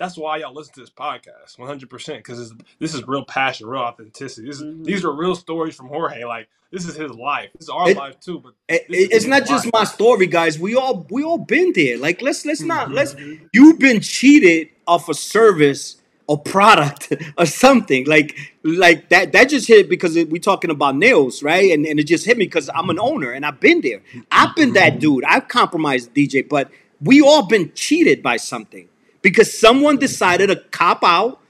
[0.00, 3.68] that's why y'all listen to this podcast, one hundred percent, because this is real passion,
[3.68, 4.48] real authenticity.
[4.48, 4.84] This is Mhm.
[4.84, 6.24] these are real stories from Jorge.
[6.24, 7.50] Like this is his life.
[7.52, 8.40] This is our It- life too.
[8.40, 9.72] But It- it's not just life.
[9.74, 10.58] my story, guys.
[10.58, 11.96] We all we all been there.
[11.98, 12.94] Like let's let's not Mhm.
[12.94, 13.14] let's
[13.52, 19.66] you've been cheated off a service or product or something like like that that just
[19.68, 22.70] hit because it, we talking about nails right and, and it just hit me because
[22.74, 26.70] i'm an owner and i've been there i've been that dude i've compromised dj but
[27.02, 28.86] we all been cheated by something
[29.22, 31.40] because someone decided to cop out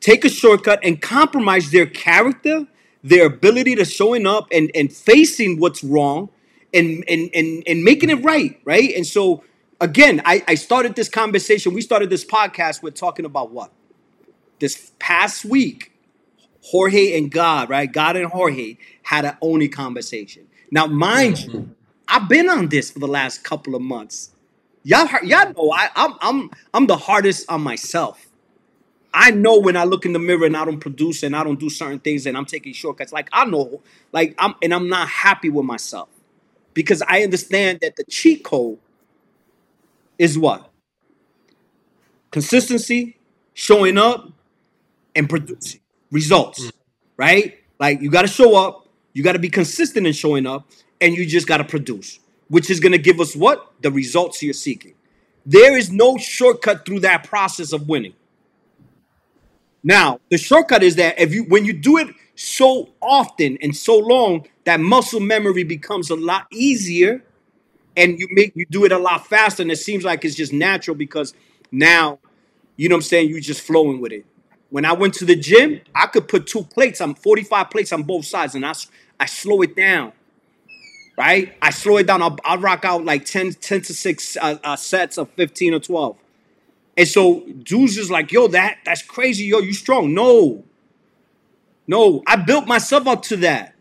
[0.00, 2.66] take a shortcut and compromise their character
[3.02, 6.28] their ability to showing up and and facing what's wrong
[6.74, 8.92] and and and, and making it right right?
[8.94, 9.44] And so
[9.80, 13.70] again I, I started this conversation we started this podcast with talking about what?
[14.58, 15.92] This past week
[16.62, 17.90] jorge and god right?
[17.90, 20.46] God and jorge had an only conversation.
[20.70, 21.50] Now mind mm-hmm.
[21.50, 21.76] you
[22.08, 24.30] i've been on this for the last couple of months
[24.82, 28.26] y'all y'all know I, I'm I'm I'm the hardest on myself.
[29.12, 31.58] I know when I look in the mirror and I don't produce and I don't
[31.58, 33.12] do certain things and I'm taking shortcuts.
[33.12, 36.08] Like I know, like I'm and I'm not happy with myself
[36.74, 38.78] because I understand that the cheat code
[40.18, 40.70] is what
[42.30, 43.18] consistency,
[43.54, 44.30] showing up,
[45.16, 46.64] and producing results.
[46.64, 46.72] Mm.
[47.16, 47.58] Right?
[47.78, 50.68] Like you got to show up, you got to be consistent in showing up,
[51.00, 54.42] and you just got to produce, which is going to give us what the results
[54.42, 54.94] you're seeking.
[55.46, 58.14] There is no shortcut through that process of winning.
[59.82, 63.98] Now, the shortcut is that if you when you do it so often and so
[63.98, 67.24] long, that muscle memory becomes a lot easier
[67.96, 70.52] and you make you do it a lot faster and it seems like it's just
[70.52, 71.32] natural because
[71.72, 72.18] now
[72.76, 74.24] you know what I'm saying, you're just flowing with it.
[74.70, 78.04] When I went to the gym, I could put two plates, I'm 45 plates on
[78.04, 78.72] both sides and I
[79.18, 80.12] I slow it down.
[81.20, 81.52] Right?
[81.60, 82.22] I slow it down.
[82.22, 85.78] I'll, I'll rock out like 10, 10 to 6 uh, uh, sets of 15 or
[85.78, 86.16] 12.
[86.96, 90.14] And so dudes is like, yo, that that's crazy, yo, you strong.
[90.14, 90.64] No,
[91.86, 93.74] no, I built myself up to that.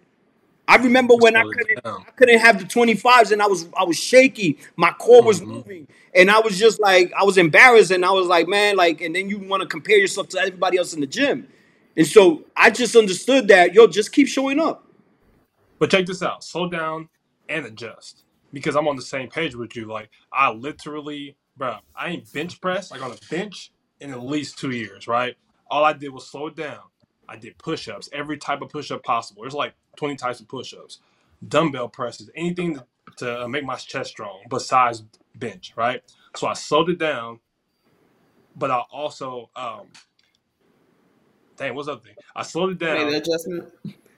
[0.67, 2.03] I remember when I couldn't, down.
[2.05, 4.59] I couldn't have the 25s and I was I was shaky.
[4.75, 5.47] My core was Mhm.
[5.47, 5.87] moving.
[6.13, 9.15] And I was just like, I was embarrassed and I was like, man, like, and
[9.15, 11.47] then you want to compare yourself to everybody else in the gym.
[11.95, 14.83] And so I just understood that, yo, just keep showing up.
[15.79, 17.07] But check this out: slow down
[17.49, 18.23] and adjust.
[18.53, 19.85] Because I'm on the same page with you.
[19.85, 24.57] Like I literally, bro, I ain't bench press like on a bench in at least
[24.57, 25.35] two years, right?
[25.69, 26.79] All I did was slow it down.
[27.27, 29.43] I did push-ups, every type of push-up possible.
[29.43, 30.99] There's like 20 types of push-ups,
[31.47, 32.79] dumbbell presses, anything
[33.17, 35.03] to, to make my chest strong besides
[35.35, 36.01] bench, right?
[36.35, 37.39] So I slowed it down,
[38.55, 39.89] but I also, um,
[41.57, 42.15] dang, what's the other thing?
[42.35, 42.95] I slowed it down.
[42.95, 43.71] Made an adjustment.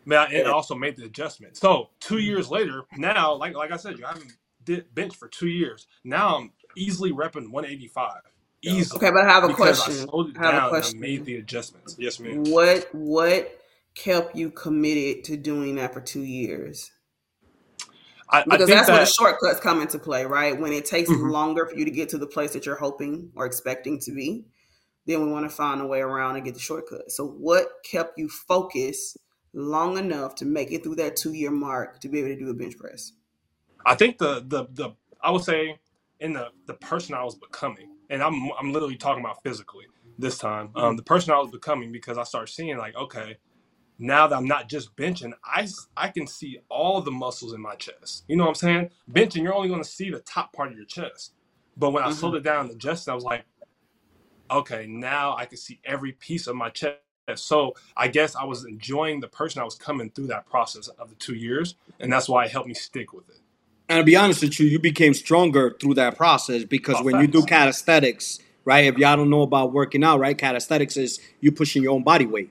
[0.05, 1.57] Man, and I also made the adjustment.
[1.57, 4.33] So two years later, now, like like I said, you haven't
[4.63, 5.87] did bench for two years.
[6.03, 8.21] Now I'm easily repping 185.
[8.63, 8.99] Easily.
[8.99, 9.81] Okay, but I have a question.
[9.81, 10.95] I slowed it I have a down and I question.
[10.99, 11.95] made the adjustments.
[11.99, 12.39] Yes, ma'am.
[12.43, 13.51] What what
[13.95, 16.91] kept you committed to doing that for two years?
[18.29, 20.59] I, I Because think that's where the shortcuts come into play, right?
[20.59, 21.31] When it takes Mhm.
[21.31, 24.45] longer for you to get to the place that you're hoping or expecting to be,
[25.07, 27.11] then we want to find a way around and get the shortcut.
[27.11, 29.17] So, what kept you focused
[29.53, 32.49] long enough to make it through that two year mark to be able to do
[32.49, 33.13] a bench press?
[33.85, 35.79] I think the the the I would say
[36.19, 39.85] in the the person I was becoming, and I'm I'm literally talking about physically
[40.19, 40.71] this time.
[40.75, 43.37] Um, the person I was becoming because I started seeing like, okay,
[43.99, 45.61] now that I'm not just benching, I
[45.97, 48.25] I can see all the muscles in my chest.
[48.27, 48.89] You know what I'm saying?
[49.11, 51.33] Benching, you're only going to see the top part of your chest.
[51.77, 52.19] But when I Mhm.
[52.19, 53.45] slowed it down and adjusted, I was like,
[54.51, 56.99] okay, now I can see every piece of my chest.
[57.35, 61.09] So I guess I was enjoying the person I was coming through that process of
[61.09, 63.37] the two years, and that's why it helped me stick with it.
[63.89, 67.19] And to be honest with you, you became stronger through that process because Oh, when
[67.19, 68.85] you do calisthenics, right?
[68.85, 70.37] If y'all don't know about working out, right?
[70.37, 72.49] Calisthenics is you pushing your own body weight.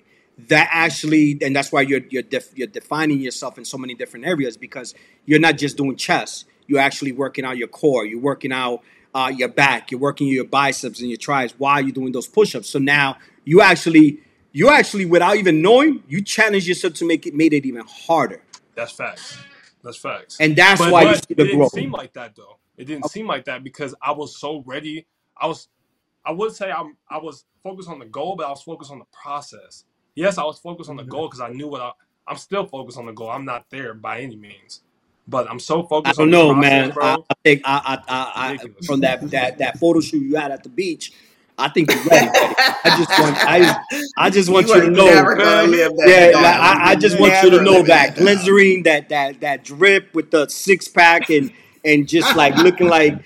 [0.48, 4.26] That actually, and that's why you're you're def, you're defining yourself in so many different
[4.26, 4.94] areas because
[5.26, 6.46] you're not just doing chest.
[6.66, 10.44] you're actually working out your core, you're working out uh, your back, you're working your
[10.44, 12.68] biceps and your triceps while you're doing those push-ups.
[12.68, 14.20] So now you actually,
[14.52, 18.42] you actually, without even knowing, you challenge yourself to make it made it even harder.
[18.76, 19.38] That's facts.
[19.84, 20.40] That's facts.
[20.40, 21.66] And that's But why you but it didn't growth.
[21.66, 22.58] seem like that though.
[22.76, 25.06] It didn't seem like that because I was so ready.
[25.38, 25.68] I was
[26.24, 29.00] I would say I'm I was focused on the goal, but I was focused on
[29.00, 29.84] the process.
[30.16, 31.10] Yes, I was focused on the Mm-hmm.
[31.10, 31.92] goal because I knew what I
[32.28, 33.30] I'm still focused on the goal.
[33.30, 34.82] I'm not there by any means.
[35.28, 36.18] But I'm so focused.
[36.18, 36.92] I don't on the know, process, man.
[37.00, 37.18] I.
[37.30, 40.62] I think I, I, I, I from that, that that photo shoot you had at
[40.62, 41.12] the beach,
[41.60, 42.26] I think you're ready.
[42.26, 42.54] buddy.
[42.84, 43.84] I just want I
[44.18, 45.04] I just want you, you to know.
[45.06, 48.16] never gonna live that Yeah, like, I, I just want you to know live that
[48.16, 48.24] down.
[48.24, 51.52] glycerine, that that that drip with the six pack and
[51.84, 53.24] and just like looking like,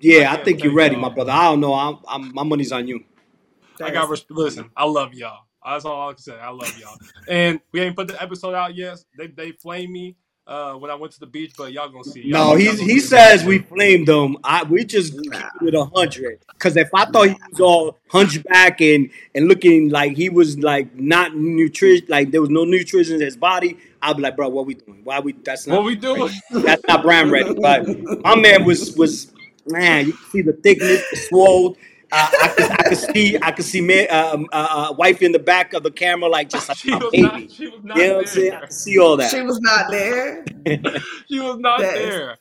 [0.00, 1.32] yeah, I think you're ready, my brother.
[1.32, 1.74] I don't know.
[1.74, 3.04] I'm, I'm my money's on you.
[3.80, 4.70] I got is res- listen.
[4.76, 5.44] I love y'all.
[5.64, 6.38] That's all I can say.
[6.38, 6.96] I love y'all.
[7.28, 8.98] And we ain't put the episode out yet.
[9.16, 10.16] They they flamed me
[10.46, 12.22] uh, when I went to the beach, but y'all gonna see.
[12.22, 13.06] Y'all, No, y'all he's gonna he see.
[13.06, 14.36] says we flamed him.
[14.42, 15.38] I we just keep nah.
[15.38, 16.40] it with a hundred.
[16.58, 20.94] Cause if I thought he was all hunchback and and looking like he was like
[20.94, 24.66] not nutrition, like there was no nutrition in his body, I'd be like, bro, what
[24.66, 25.00] we doing?
[25.04, 25.32] Why we?
[25.32, 26.30] That's not What we doing?
[26.50, 27.54] that's not brand ready.
[27.54, 27.86] But
[28.22, 29.32] my man was was
[29.66, 30.06] man.
[30.06, 31.76] You can see the thickness, the swole.
[32.14, 35.32] Uh, I could I could see I could see man, um, uh, uh, wife in
[35.32, 37.22] the back of the camera like just like she a was baby.
[37.22, 37.50] not.
[37.50, 38.52] She was not You know what I'm saying?
[38.52, 39.30] I could see all that.
[39.30, 40.44] She was not there.
[41.28, 42.38] she was not That is there.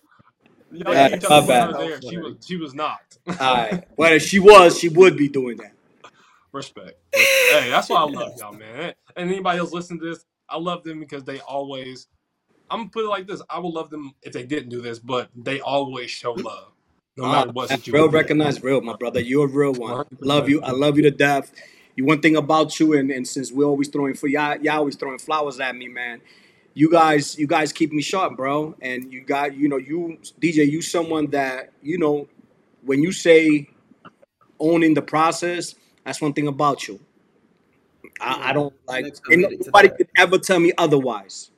[0.74, 1.80] Y'all that Uh, keep is my bad.
[1.80, 2.02] there.
[2.02, 2.36] She was.
[2.46, 3.00] She was not.
[3.40, 3.84] All right.
[3.98, 5.74] Well, if she was, she would be doing that.
[6.52, 6.94] Respect.
[7.14, 8.94] Hey, that's why I love y'all, man.
[9.16, 12.08] And anybody else listen to this, I love them because they always.
[12.70, 15.00] I'm gonna put it like this: I would love them if they didn't do this,
[15.00, 16.72] but they always show love,
[17.22, 18.12] no Uh, matter what real situation.
[18.12, 19.22] recognize real, my brother.
[19.22, 19.92] You're a real one.
[19.94, 20.62] One I love you.
[20.64, 21.52] I love you to death.
[21.96, 24.96] You one thing about you, and, and since we're always throwing for y'all, y'all always
[24.98, 26.22] throwing flowers at me, man.
[26.74, 28.76] You guys, you guys keep me sharp, bro.
[28.82, 32.28] And you got, you know, you DJ, you someone that, you know,
[32.84, 33.70] when you say
[34.60, 37.00] owning the process, that's one thing about you.
[38.22, 41.52] I, I don't like Nick's and committed to nobody could ever tell me otherwise.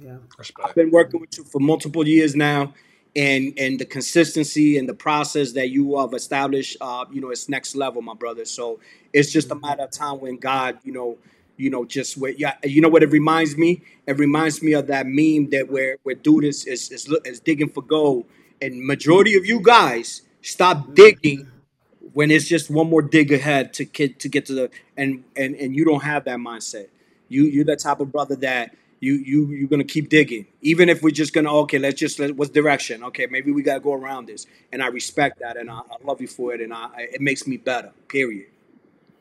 [0.00, 0.18] Yeah.
[0.64, 2.74] I've been working with you for multiple years now,
[3.16, 7.48] and and the consistency and the process that you have established, uh, you know, it's
[7.48, 8.44] next level, my brother.
[8.46, 8.80] So
[9.12, 9.62] it's just a Mhm.
[9.62, 11.18] matter of time when God, you know,
[11.56, 13.82] you know, just where, yeah, you know what it reminds me?
[14.06, 17.70] It reminds me of that meme that where where dude is is is, is digging
[17.70, 18.26] for gold,
[18.62, 21.50] and majority of you guys stop digging Mhm.
[22.12, 25.54] when it's just one more dig ahead to get to get to the and and
[25.56, 26.88] and you don't have that mindset.
[27.28, 31.02] You you're the type of brother that you you you're gonna keep digging, even if
[31.02, 33.02] we're just gonna okay, let's just let what's direction?
[33.04, 36.20] Okay, maybe we gotta go around this, and I respect that, and I, I love
[36.20, 37.92] you for it, and I it makes me better.
[38.08, 38.46] Period.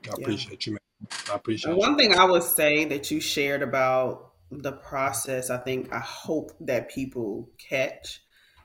[0.07, 0.25] I Yeah.
[0.25, 1.09] appreciate you, man.
[1.29, 1.79] I And appreciate you.
[1.79, 6.51] one thing I would say that you shared about the process, I think I hope
[6.61, 8.21] that people catch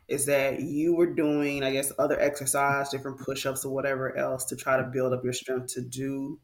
[0.08, 4.44] is that you were doing, I guess, other exercise, different push ups or whatever else
[4.46, 6.38] to try to build up your strength to do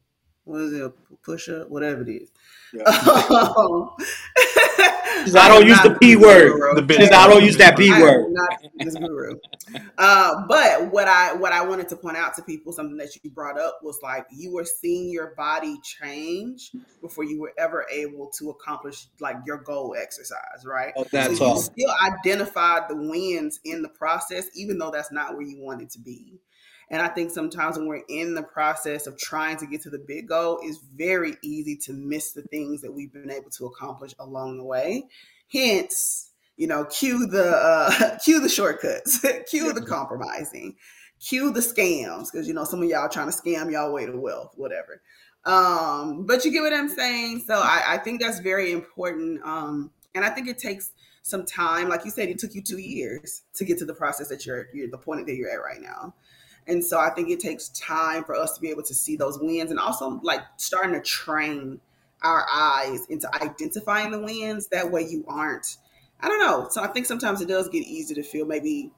[0.46, 0.90] what is it, a
[1.22, 2.30] push up, whatever it is.
[2.72, 2.84] Yeah.
[5.26, 6.76] Um, I don't use the P word.
[6.76, 8.26] The I don't use that P word.
[8.30, 9.34] not this guru.
[9.98, 13.30] Uh, but what I what I wanted to point out to people, something that you
[13.30, 18.30] brought up was like you were seeing your body change before you were ever able
[18.38, 20.92] to accomplish like your goal exercise, right?
[20.96, 25.32] Oh, So that's you still identified the wins in the process, even though that's not
[25.32, 26.38] where you wanted to be.
[26.90, 29.98] And I think sometimes when we're in the process of trying to get to the
[29.98, 34.14] big goal, it's very easy to miss the things that we've been able to accomplish
[34.20, 35.08] along the way.
[35.52, 40.76] Hence, you know, cue the uh, cue the shortcuts, cue the compromising,
[41.20, 44.16] cue the scams, because you know some of y'all trying to scam y'all way to
[44.16, 45.02] wealth, whatever.
[45.44, 47.44] Um, but you get what I'm saying.
[47.46, 49.40] So I, I think that's very important.
[49.44, 51.88] Um, and I think it takes some time.
[51.88, 54.66] Like you said, it took you two years to get to the process that you're,
[54.74, 56.14] you're the point that you're at right now.
[56.68, 59.38] And so I think it takes time for us to be able to see those
[59.40, 61.80] wins and also like starting to train
[62.22, 64.68] our eyes into identifying the wins.
[64.68, 65.76] That way you aren't,
[66.20, 66.68] I don't know.
[66.70, 68.90] So I think sometimes it does get easy to feel maybe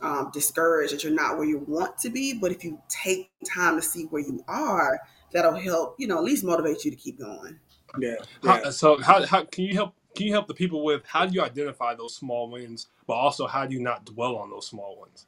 [0.00, 2.34] um, discouraged that you're not where you want to be.
[2.34, 5.00] But if you take time to see where you are,
[5.32, 7.58] that'll help, you know, at least motivate you to keep going.
[7.98, 9.94] Yeah, How, so how, how can you help?
[10.14, 13.46] Can you help the people with how do you identify those small wins, but also
[13.46, 15.26] how do you not dwell on those small wins?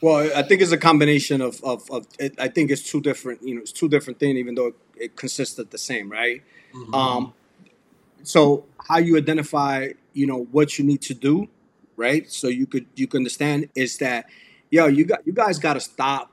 [0.00, 3.42] Well, I think it's a combination of of, of it, I think it's two different.
[3.42, 6.42] You know, it's two different things, even though it, it consists of the same, right?
[6.74, 6.94] Mhm.
[6.94, 7.34] Um,
[8.22, 11.48] so how you identify, you know, what you need to do,
[11.96, 12.30] right?
[12.30, 14.26] So you could you can understand is that,
[14.70, 16.32] yo, you got you guys got to stop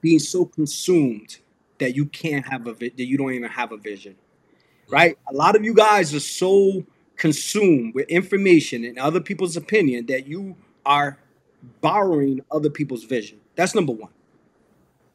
[0.00, 1.38] being so consumed
[1.78, 4.16] that you can't have a vi- that you don't even have a vision,
[4.88, 5.16] right?
[5.28, 6.84] A lot of you guys are so
[7.16, 11.18] consumed with information and other people's opinion that you are
[11.80, 13.38] borrowing other people's vision.
[13.56, 14.10] That's number one.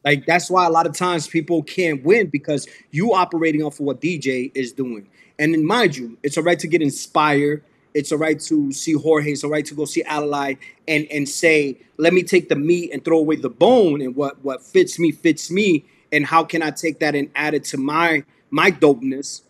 [0.04, 3.86] Like that's why a lot of times people can't win because you operating off of
[3.86, 5.08] what DJ is doing.
[5.38, 7.64] And then mind you, it's all right to get inspired.
[7.92, 9.32] It's all right to see Jorge.
[9.32, 13.04] It's right to go see Adelaide and and say, let me take the meat and
[13.04, 14.00] throw away the bone.
[14.00, 15.84] And what what fits me fits me.
[16.12, 19.42] And how can I take that and add it to my my dopeness?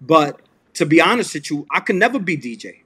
[0.00, 0.40] But
[0.74, 2.82] to be honest with you, I can never be DJ.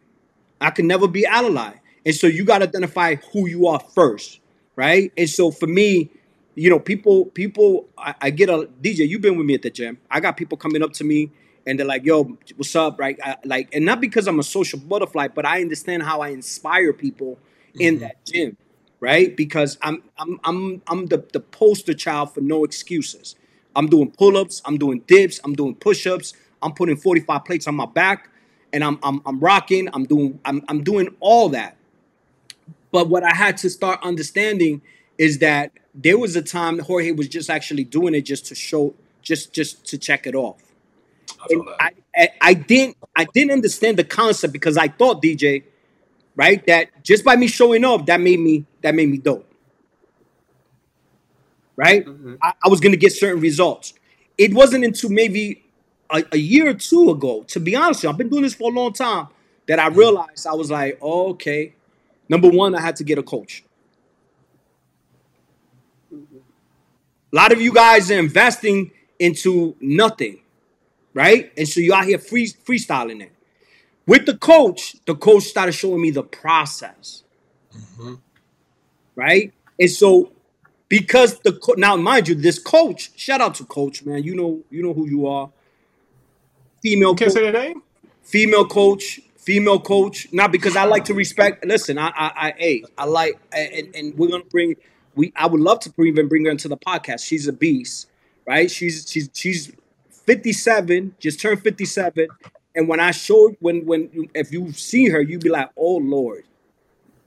[0.60, 1.79] I can never be Adelaide.
[2.04, 4.40] And so you got to identify who you are first,
[4.76, 5.12] right?
[5.16, 6.10] And so for me,
[6.54, 9.08] you know, people, people, I, I, get a DJ.
[9.08, 9.98] You've been with me at the gym.
[10.10, 11.30] I got people coming up to me
[11.66, 13.18] and they're like, "Yo, what's up?" Right?
[13.22, 16.92] I, like, and not because I'm a social butterfly, but I understand how I inspire
[16.92, 17.38] people
[17.78, 18.04] in mm-hmm.
[18.04, 18.56] that gym,
[18.98, 19.36] right?
[19.36, 23.36] Because I'm, I'm, I'm, I'm the the poster child for no excuses.
[23.76, 24.62] I'm doing pull-ups.
[24.64, 25.40] I'm doing dips.
[25.44, 26.34] I'm doing push-ups.
[26.62, 28.28] I'm putting 45 plates on my back,
[28.72, 29.88] and I'm, I'm, I'm rocking.
[29.92, 31.76] I'm doing, I'm, I'm doing all that.
[32.92, 34.82] But what I had to start understanding
[35.18, 38.94] is that there was a time Jorge was just actually doing it just to show,
[39.22, 40.62] just just to check it off.
[41.80, 45.64] I, I, I didn't I didn't understand the concept because I thought DJ,
[46.36, 49.46] right, that just by me showing up, that made me that made me dope.
[51.76, 52.04] Right?
[52.04, 52.34] Mm-hmm.
[52.42, 53.94] I, I, was gonna get certain results.
[54.36, 55.64] It wasn't until maybe
[56.10, 58.70] a, a year or two ago, to be honest, you, I've been doing this for
[58.70, 59.28] a long time,
[59.66, 61.74] that I realized I was like, oh, okay.
[62.30, 63.64] Number one, I had to get a coach.
[66.12, 66.16] A
[67.32, 70.38] lot of you guys are investing into nothing,
[71.12, 71.52] right?
[71.58, 73.32] And so you out here free freestyling it.
[74.06, 77.24] With the coach, the coach started showing me the process,
[77.76, 78.14] mm-hmm.
[79.16, 79.52] right?
[79.80, 80.30] And so
[80.88, 84.22] because the co- now mind you, this coach, shout out to coach, man.
[84.22, 85.50] You know, you know who you are.
[86.80, 87.10] Female.
[87.10, 87.82] You can't coach, say the name.
[88.22, 90.28] Female coach, female coach.
[90.32, 91.64] Not because I like to respect.
[91.64, 94.76] Listen, I, I, I, hey, I like, and, and we're gonna bring
[95.14, 97.24] we I would love to even bring her into the podcast.
[97.26, 98.08] She's a beast,
[98.46, 98.70] right?
[98.70, 99.72] She's she's she's
[100.10, 102.28] 57, just turned 57.
[102.74, 106.44] And when I showed when when if you see her, you'd be like, oh Lord,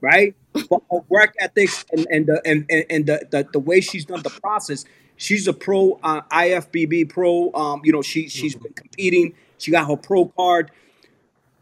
[0.00, 0.34] right?
[0.52, 4.04] But her work ethics and and the and, and, and the, the the way she's
[4.04, 4.84] done the process,
[5.16, 7.52] she's a pro uh, IFBB pro.
[7.52, 9.34] Um, you know, she she's been competing.
[9.58, 10.70] She got her pro card,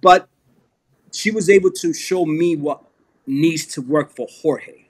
[0.00, 0.28] but
[1.12, 2.82] she was able to show me what
[3.26, 4.86] needs to work for Jorge.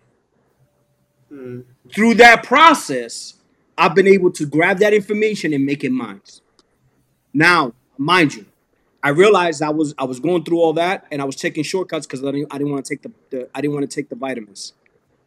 [1.30, 1.64] Mm.
[1.92, 3.34] Through that process,
[3.76, 6.20] I've been able to grab that information and make it mine.
[7.32, 8.46] Now, mind you,
[9.02, 12.06] I realized I was I was going through all that and I was taking shortcuts
[12.06, 14.08] because I didn't I didn't want to take the, the, I didn't want to take
[14.08, 14.74] the vitamins.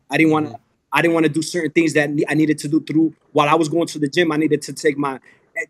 [0.09, 0.59] I didn't want to
[0.93, 3.55] I didn't want to do certain things that I needed to do through while I
[3.55, 4.31] was going to the gym.
[4.31, 5.19] I needed to take my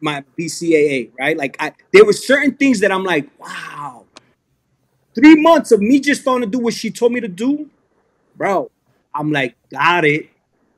[0.01, 1.35] my BCAA, right?
[1.35, 4.05] Like I there were certain things that I'm like, wow.
[5.15, 7.69] Three months of me just starting to do what she told me to do,
[8.35, 8.69] bro.
[9.13, 10.29] I'm like, got it.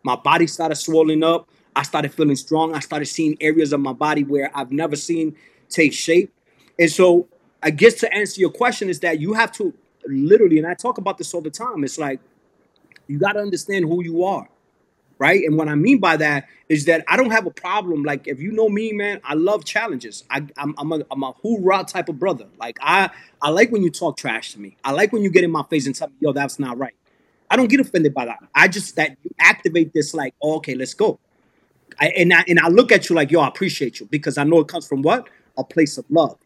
[0.04, 1.50] My body started swelling up.
[1.76, 2.76] I started feeling strong.
[2.76, 5.36] I started seeing areas of my body where I've never seen
[5.70, 6.34] take shape.
[6.80, 7.28] And so
[7.64, 9.74] I guess to answer your question is that you have to
[10.06, 12.20] literally, and I talk about this all the time, it's like
[13.08, 14.48] you got to understand who you are.
[15.20, 15.44] Right.
[15.44, 18.04] And what I mean by that is that I don't have a problem.
[18.04, 20.24] Like, if you know me, man, I love challenges.
[20.30, 22.46] I, I'm, I'm a, I'm a hoorah type of brother.
[22.60, 23.10] Like, I,
[23.42, 24.78] I like when you talk trash to me.
[24.84, 26.94] I like when you get in my face and tell me, yo, that's not right.
[27.50, 28.40] I don't get offended by that.
[28.54, 31.20] I just that you activate this like, oh, okay, let's go.
[32.00, 34.44] I, and I and I look at you like, yo, I appreciate you because I
[34.44, 36.38] know it comes from what a place of love.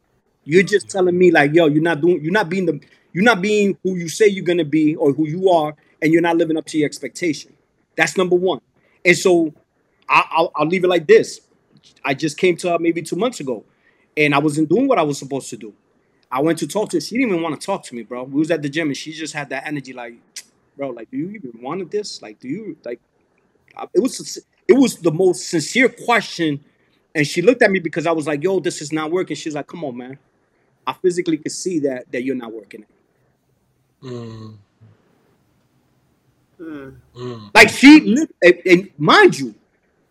[0.46, 2.80] You're just telling me like, yo, you're not doing, you're not being the,
[3.14, 6.22] you're not being who you say you're gonna be or who you are, and you're
[6.22, 7.51] not living up to your expectation.
[7.96, 8.62] That's number one.
[9.04, 9.54] And so
[10.08, 11.42] I, I'll, I'll leave it like this.
[12.04, 13.64] I just came to her maybe two months ago,
[14.16, 15.74] and I wasn't doing what I was supposed to do.
[16.32, 17.02] I went to talk to her.
[17.02, 18.24] She didn't even want to talk to me, bro.
[18.24, 20.14] We was at the gym, and she just had that energy, like,
[20.78, 22.22] bro, like, do you even wanted this?
[22.22, 23.00] Like, do you like?
[23.94, 26.64] It was it was the most sincere question,
[27.14, 29.56] and she looked at me because I was like, "Yo, this is not working." She's
[29.56, 30.20] like, "Come on, man,
[30.86, 32.86] I physically could see that that you're not working."
[34.04, 34.58] Mm.
[36.62, 37.52] Mm.
[37.56, 39.56] Like she, and mind you,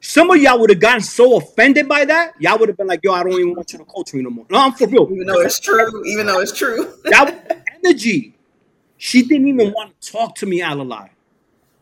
[0.01, 3.01] some of y'all would have gotten so offended by that, y'all would have been like,
[3.05, 5.09] "Yo, I don't even want you to coach me no more." No, I'm for real.
[5.12, 6.92] Even though it's true, even though it's true.
[7.05, 8.34] that energy
[9.01, 11.09] she didn't even want to talk to me out aloud.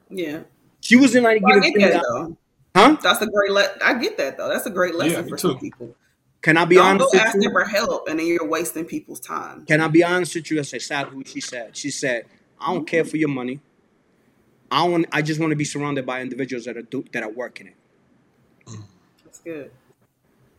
[0.09, 0.43] Yeah.
[0.81, 2.37] She wasn't like well, I get that, though.
[2.77, 2.97] Huh?
[3.03, 4.49] That's a great le- I get that though.
[4.49, 5.49] That's a great lesson yeah, for too.
[5.49, 5.97] some people.
[6.43, 7.13] Can I be Don't honest?
[7.13, 9.67] Go ask them for help, and then you're wasting people's time.
[9.67, 10.61] Can I be honest with you?
[10.61, 11.77] I say sad who she said.
[11.77, 12.27] She said,
[12.61, 12.85] "I don't mm-hmm.
[12.85, 13.59] care for your money.
[14.71, 15.07] I want.
[15.13, 17.77] I just want to be surrounded by individuals that are do, that are working it."
[19.25, 19.71] That's good.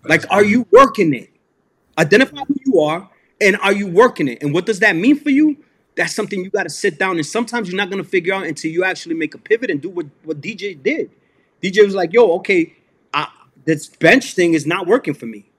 [0.03, 1.29] Like, are you working it?
[1.97, 3.09] Identify who you are,
[3.41, 4.41] and are you working it?
[4.41, 5.57] And what does that mean for you?
[5.99, 8.45] that's something you got to sit down and sometimes you're not going to figure out
[8.45, 11.11] until you actually make a pivot and do what, what DJ did.
[11.61, 12.73] DJ was like, yo, okay,
[13.13, 13.27] I,
[13.65, 15.49] this bench thing is not working for me.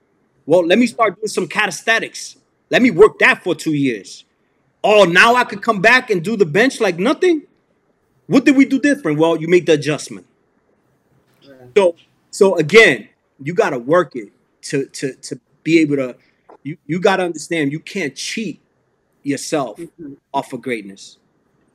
[0.46, 2.36] Well, let me start doing some calisthenics.
[2.70, 4.24] Let me work that for two years.
[4.82, 7.42] Oh, now I could come back and do the bench like nothing.
[8.30, 9.18] What did we do different?
[9.18, 10.24] Well, you make the adjustment.
[11.76, 11.96] So,
[12.30, 13.08] so again,
[13.42, 14.28] you got to work it
[14.62, 16.16] to to to be able to.
[16.62, 18.60] You you got to understand you can't cheat
[19.24, 20.14] yourself mm-hmm.
[20.32, 21.18] off of greatness.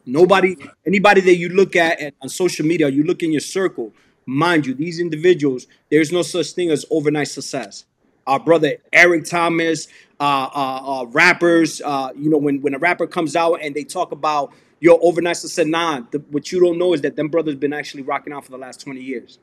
[0.05, 3.91] Nobody, anybody that you look at, at on social media, you look in your circle.
[4.25, 7.83] Mind you, these individuals, there's no such thing as overnight success.
[8.25, 9.89] Our brother Eric Thomas,
[10.21, 13.83] uh, uh, uh, rappers, uh, you know, when when a rapper comes out and they
[13.83, 17.55] talk about your overnight success, nah, the, what you don't know is that them brothers
[17.55, 19.39] been actually rocking out for the last twenty years.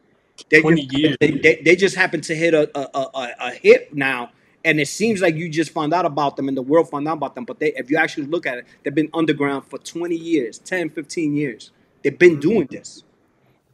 [0.48, 1.16] They 20 just, years.
[1.20, 4.30] They, they, they just happen to hit a, a, a, a hit now
[4.64, 7.16] and it seems like you just found out about them and the world found out
[7.16, 10.14] about them but they if you actually look at it they've been underground for 20
[10.14, 11.70] years 10 15 years.
[12.02, 12.40] They've been mm-hmm.
[12.40, 13.04] doing this.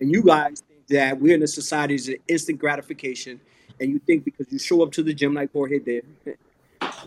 [0.00, 3.40] And you guys think that we're in a society is instant gratification
[3.80, 6.04] and you think because you show up to the gym like Jorge did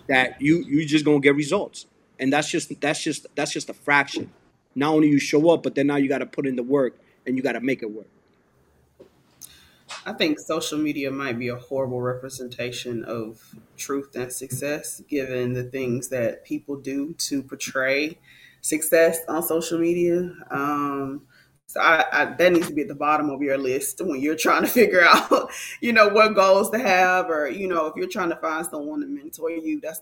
[0.08, 1.88] that you you just gonna get results.
[2.20, 4.32] And that's just that's just that's just a fraction
[4.76, 7.00] not only you show up but then now you got to put in the work
[7.26, 8.08] and you got to make it work
[10.06, 15.64] I think social media might be a horrible representation of truth and success, given the
[15.64, 18.18] things that people do to portray
[18.62, 20.34] success on social media.
[20.50, 21.28] Um,
[21.72, 24.36] so I, I, that needs to be at the bottom of your list when you're
[24.36, 25.50] trying to figure out,
[25.80, 29.00] you know, what goals to have, or you know, if you're trying to find someone
[29.00, 29.80] to mentor you.
[29.80, 30.02] That's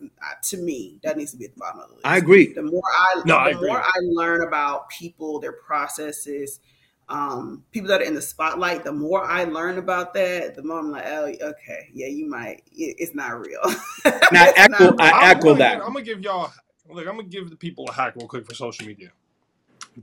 [0.50, 2.08] to me, that needs to be at the bottom of the list.
[2.08, 2.54] I agree.
[2.54, 6.60] The more I, no, the I more I learn about people, their processes,
[7.08, 10.80] um, people that are in the spotlight, the more I learn about that, the more
[10.80, 12.64] I'm like, oh, okay, yeah, you might.
[12.72, 13.62] it's not real.
[14.06, 15.82] now, I echo, I echo I'm that.
[15.82, 16.52] I'm gonna give y'all.
[16.90, 19.12] Look, I'm gonna give the people a hack real quick for social media.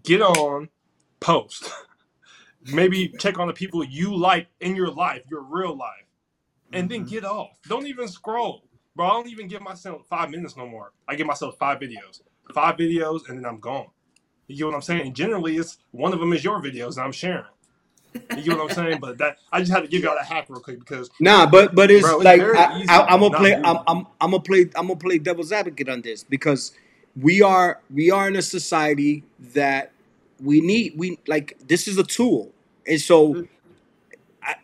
[0.04, 0.68] Get on,
[1.20, 1.70] post.
[2.72, 6.06] Maybe check on the people you like in your life, your real life,
[6.72, 7.02] and mm-hmm.
[7.02, 7.58] then get off.
[7.68, 8.64] Don't even scroll,
[8.96, 9.06] bro.
[9.06, 10.92] I don't even give myself five minutes no more.
[11.06, 13.86] I give myself five videos, five videos, and then I'm gone.
[14.48, 15.14] You get what I'm saying?
[15.14, 17.44] Generally, it's one of them is your videos, and I'm sharing.
[18.14, 18.98] You get what I'm saying?
[19.00, 21.74] But that I just had to give y'all that hack real quick because nah, but
[21.74, 23.54] but it's, bro, it's like I, am gonna play.
[23.54, 24.62] I'm, I'm I'm gonna play.
[24.74, 26.72] I'm gonna play devil's advocate on this because
[27.20, 29.92] we are we are in a society that
[30.42, 32.52] we need we like this is a tool,
[32.86, 33.46] and so.
[34.42, 34.54] I,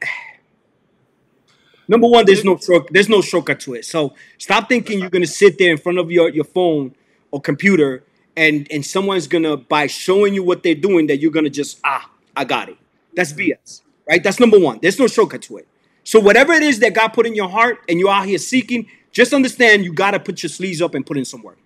[1.89, 3.85] number one, there's no short, there's no shortcut to it.
[3.85, 6.95] So stop thinking you're gonna sit there in front of your, your phone
[7.33, 8.05] or computer
[8.37, 12.09] and and someone's gonna by showing you what they're doing that you're gonna just ah
[12.37, 12.79] I got it.
[13.15, 14.23] That's BS, right?
[14.23, 14.79] That's number one.
[14.81, 15.69] There's no shortcut to it.
[16.05, 18.87] So whatever it is that God put in your heart and you're out here seeking,
[19.11, 21.59] just understand you gotta put your sleeves up and put in some work.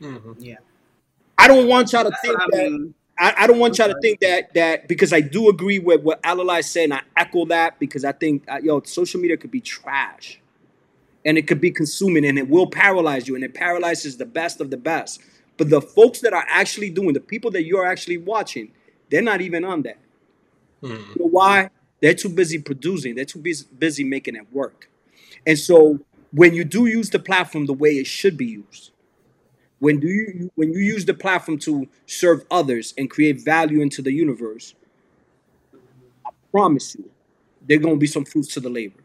[0.00, 0.32] Mm-hmm.
[0.38, 0.56] Yeah.
[1.38, 2.92] I don't want y'all to think that.
[3.20, 6.22] I, I, don't want y'all to think that that because I do agree with what
[6.22, 9.60] Alalai said, and I echo that because I think uh, yo social media could be
[9.60, 10.40] trash,
[11.26, 14.60] and it could be consuming, and it will paralyze you, and it paralyzes the best
[14.62, 15.20] of the best.
[15.58, 18.72] But the folks that are actually doing, the people that you're actually watching,
[19.10, 19.98] they're not even on that.
[20.80, 20.92] Hmm.
[20.92, 21.70] You know why?
[22.00, 23.14] They're too busy producing.
[23.14, 24.88] They're too busy, busy making it work.
[25.46, 26.00] And so
[26.32, 28.92] when you do use the platform the way it should be used,
[29.80, 34.02] when do you when you use the platform to serve others and create value into
[34.02, 34.74] the universe,
[36.24, 37.10] I promise you,
[37.66, 39.00] there are gonna be some fruits to the labor.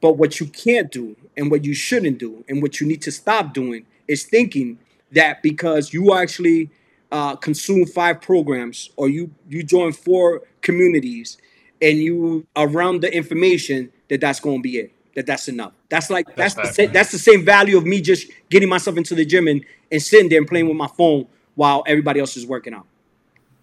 [0.00, 3.12] But what you can't do and what you shouldn't do and what you need to
[3.12, 4.78] stop doing is thinking
[5.12, 6.70] that because you actually
[7.12, 11.38] uh, consume five programs or you you join four communities
[11.82, 16.10] and you around the information that that's going to be it that that's enough that's
[16.10, 19.14] like that's that's the, same, that's the same value of me just getting myself into
[19.14, 22.46] the gym and, and sitting there and playing with my phone while everybody else is
[22.46, 22.86] working out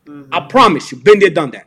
[0.05, 0.33] mm-hmm.
[0.33, 1.65] i promise you been there done that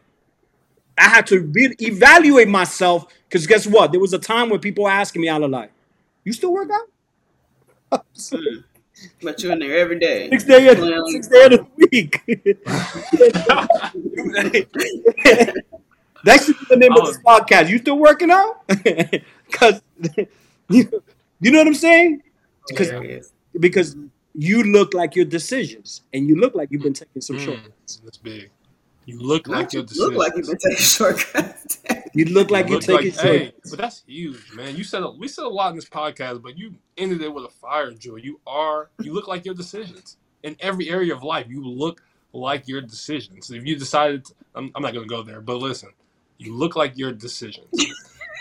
[0.99, 4.85] i had to re- evaluate myself because guess what there was a time when people
[4.85, 5.71] were asking me out of life
[6.25, 8.05] you still work out
[9.23, 10.31] But you're in there every day.
[10.31, 10.79] Six days,
[11.13, 12.23] six days of the week.
[16.25, 17.39] that should be the name of this oh.
[17.39, 17.69] podcast.
[17.69, 18.63] You still working out?
[19.47, 19.81] Because
[20.69, 21.03] you,
[21.41, 22.23] you know what I'm saying?
[22.69, 23.21] Because yeah,
[23.59, 23.97] because
[24.35, 28.01] you look like your decisions, and you look like you've been taking some mm, shortcuts.
[28.05, 28.51] That's big.
[29.07, 29.99] You look like your decisions.
[29.99, 31.79] You look like you've been taking shortcuts.
[32.15, 33.23] you look like you are taking like, shortcuts.
[33.23, 34.77] Hey, but that's huge, man.
[34.77, 37.45] You said a, we said a lot in this podcast, but you ended it with
[37.45, 38.17] a fire, Joe.
[38.17, 41.47] You are you look like your decisions in every area of life.
[41.49, 43.51] You look like your decisions.
[43.51, 45.91] If you decided, to, I'm, I'm not going to go there, but listen,
[46.39, 47.69] you look like your decisions.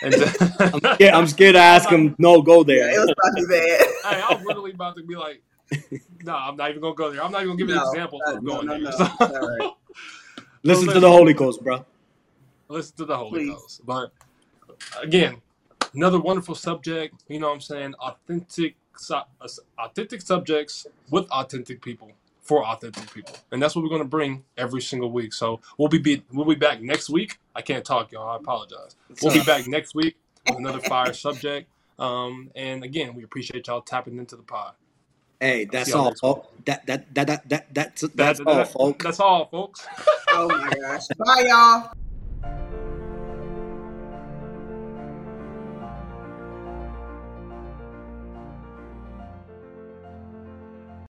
[0.01, 2.15] And I'm, scared, I'm scared to ask him.
[2.19, 2.89] No, go there.
[2.91, 3.81] It was about to be bad.
[4.15, 5.41] hey, I was literally about to be like,
[6.23, 7.23] no, I'm not even gonna go there.
[7.23, 8.81] I'm not even gonna give No, an example uh, of going no, there.
[8.81, 8.91] no.
[8.91, 9.71] So- All right.
[10.63, 11.85] Listen to the Holy Ghost, bro.
[12.69, 13.49] listen to the Holy Please.
[13.53, 13.81] Ghost.
[13.85, 14.11] But
[15.01, 15.41] again,
[15.93, 17.23] another wonderful subject.
[17.27, 17.93] You know what I'm saying?
[18.01, 18.75] Authentic,
[19.11, 19.21] uh,
[19.79, 22.11] authentic subjects with authentic people
[22.45, 25.33] for authentic people, and that's what we're going to bring every single week.
[25.33, 27.39] So we'll be, be we'll be back next week.
[27.55, 28.29] I can't talk, y'all.
[28.29, 28.95] I apologize.
[29.21, 30.15] We'll be back next week
[30.47, 31.67] with another fire subject.
[31.99, 34.73] Um, and again, we appreciate y'all tapping into the pod.
[35.41, 36.35] Hey, that's y'all all, next week.
[36.35, 36.47] folks.
[36.65, 39.03] That that that that that that's That- that's that- all, that- folks.
[39.03, 39.85] That's all, folks.
[40.29, 41.07] Oh my gosh.
[41.17, 41.91] Bye, y'all.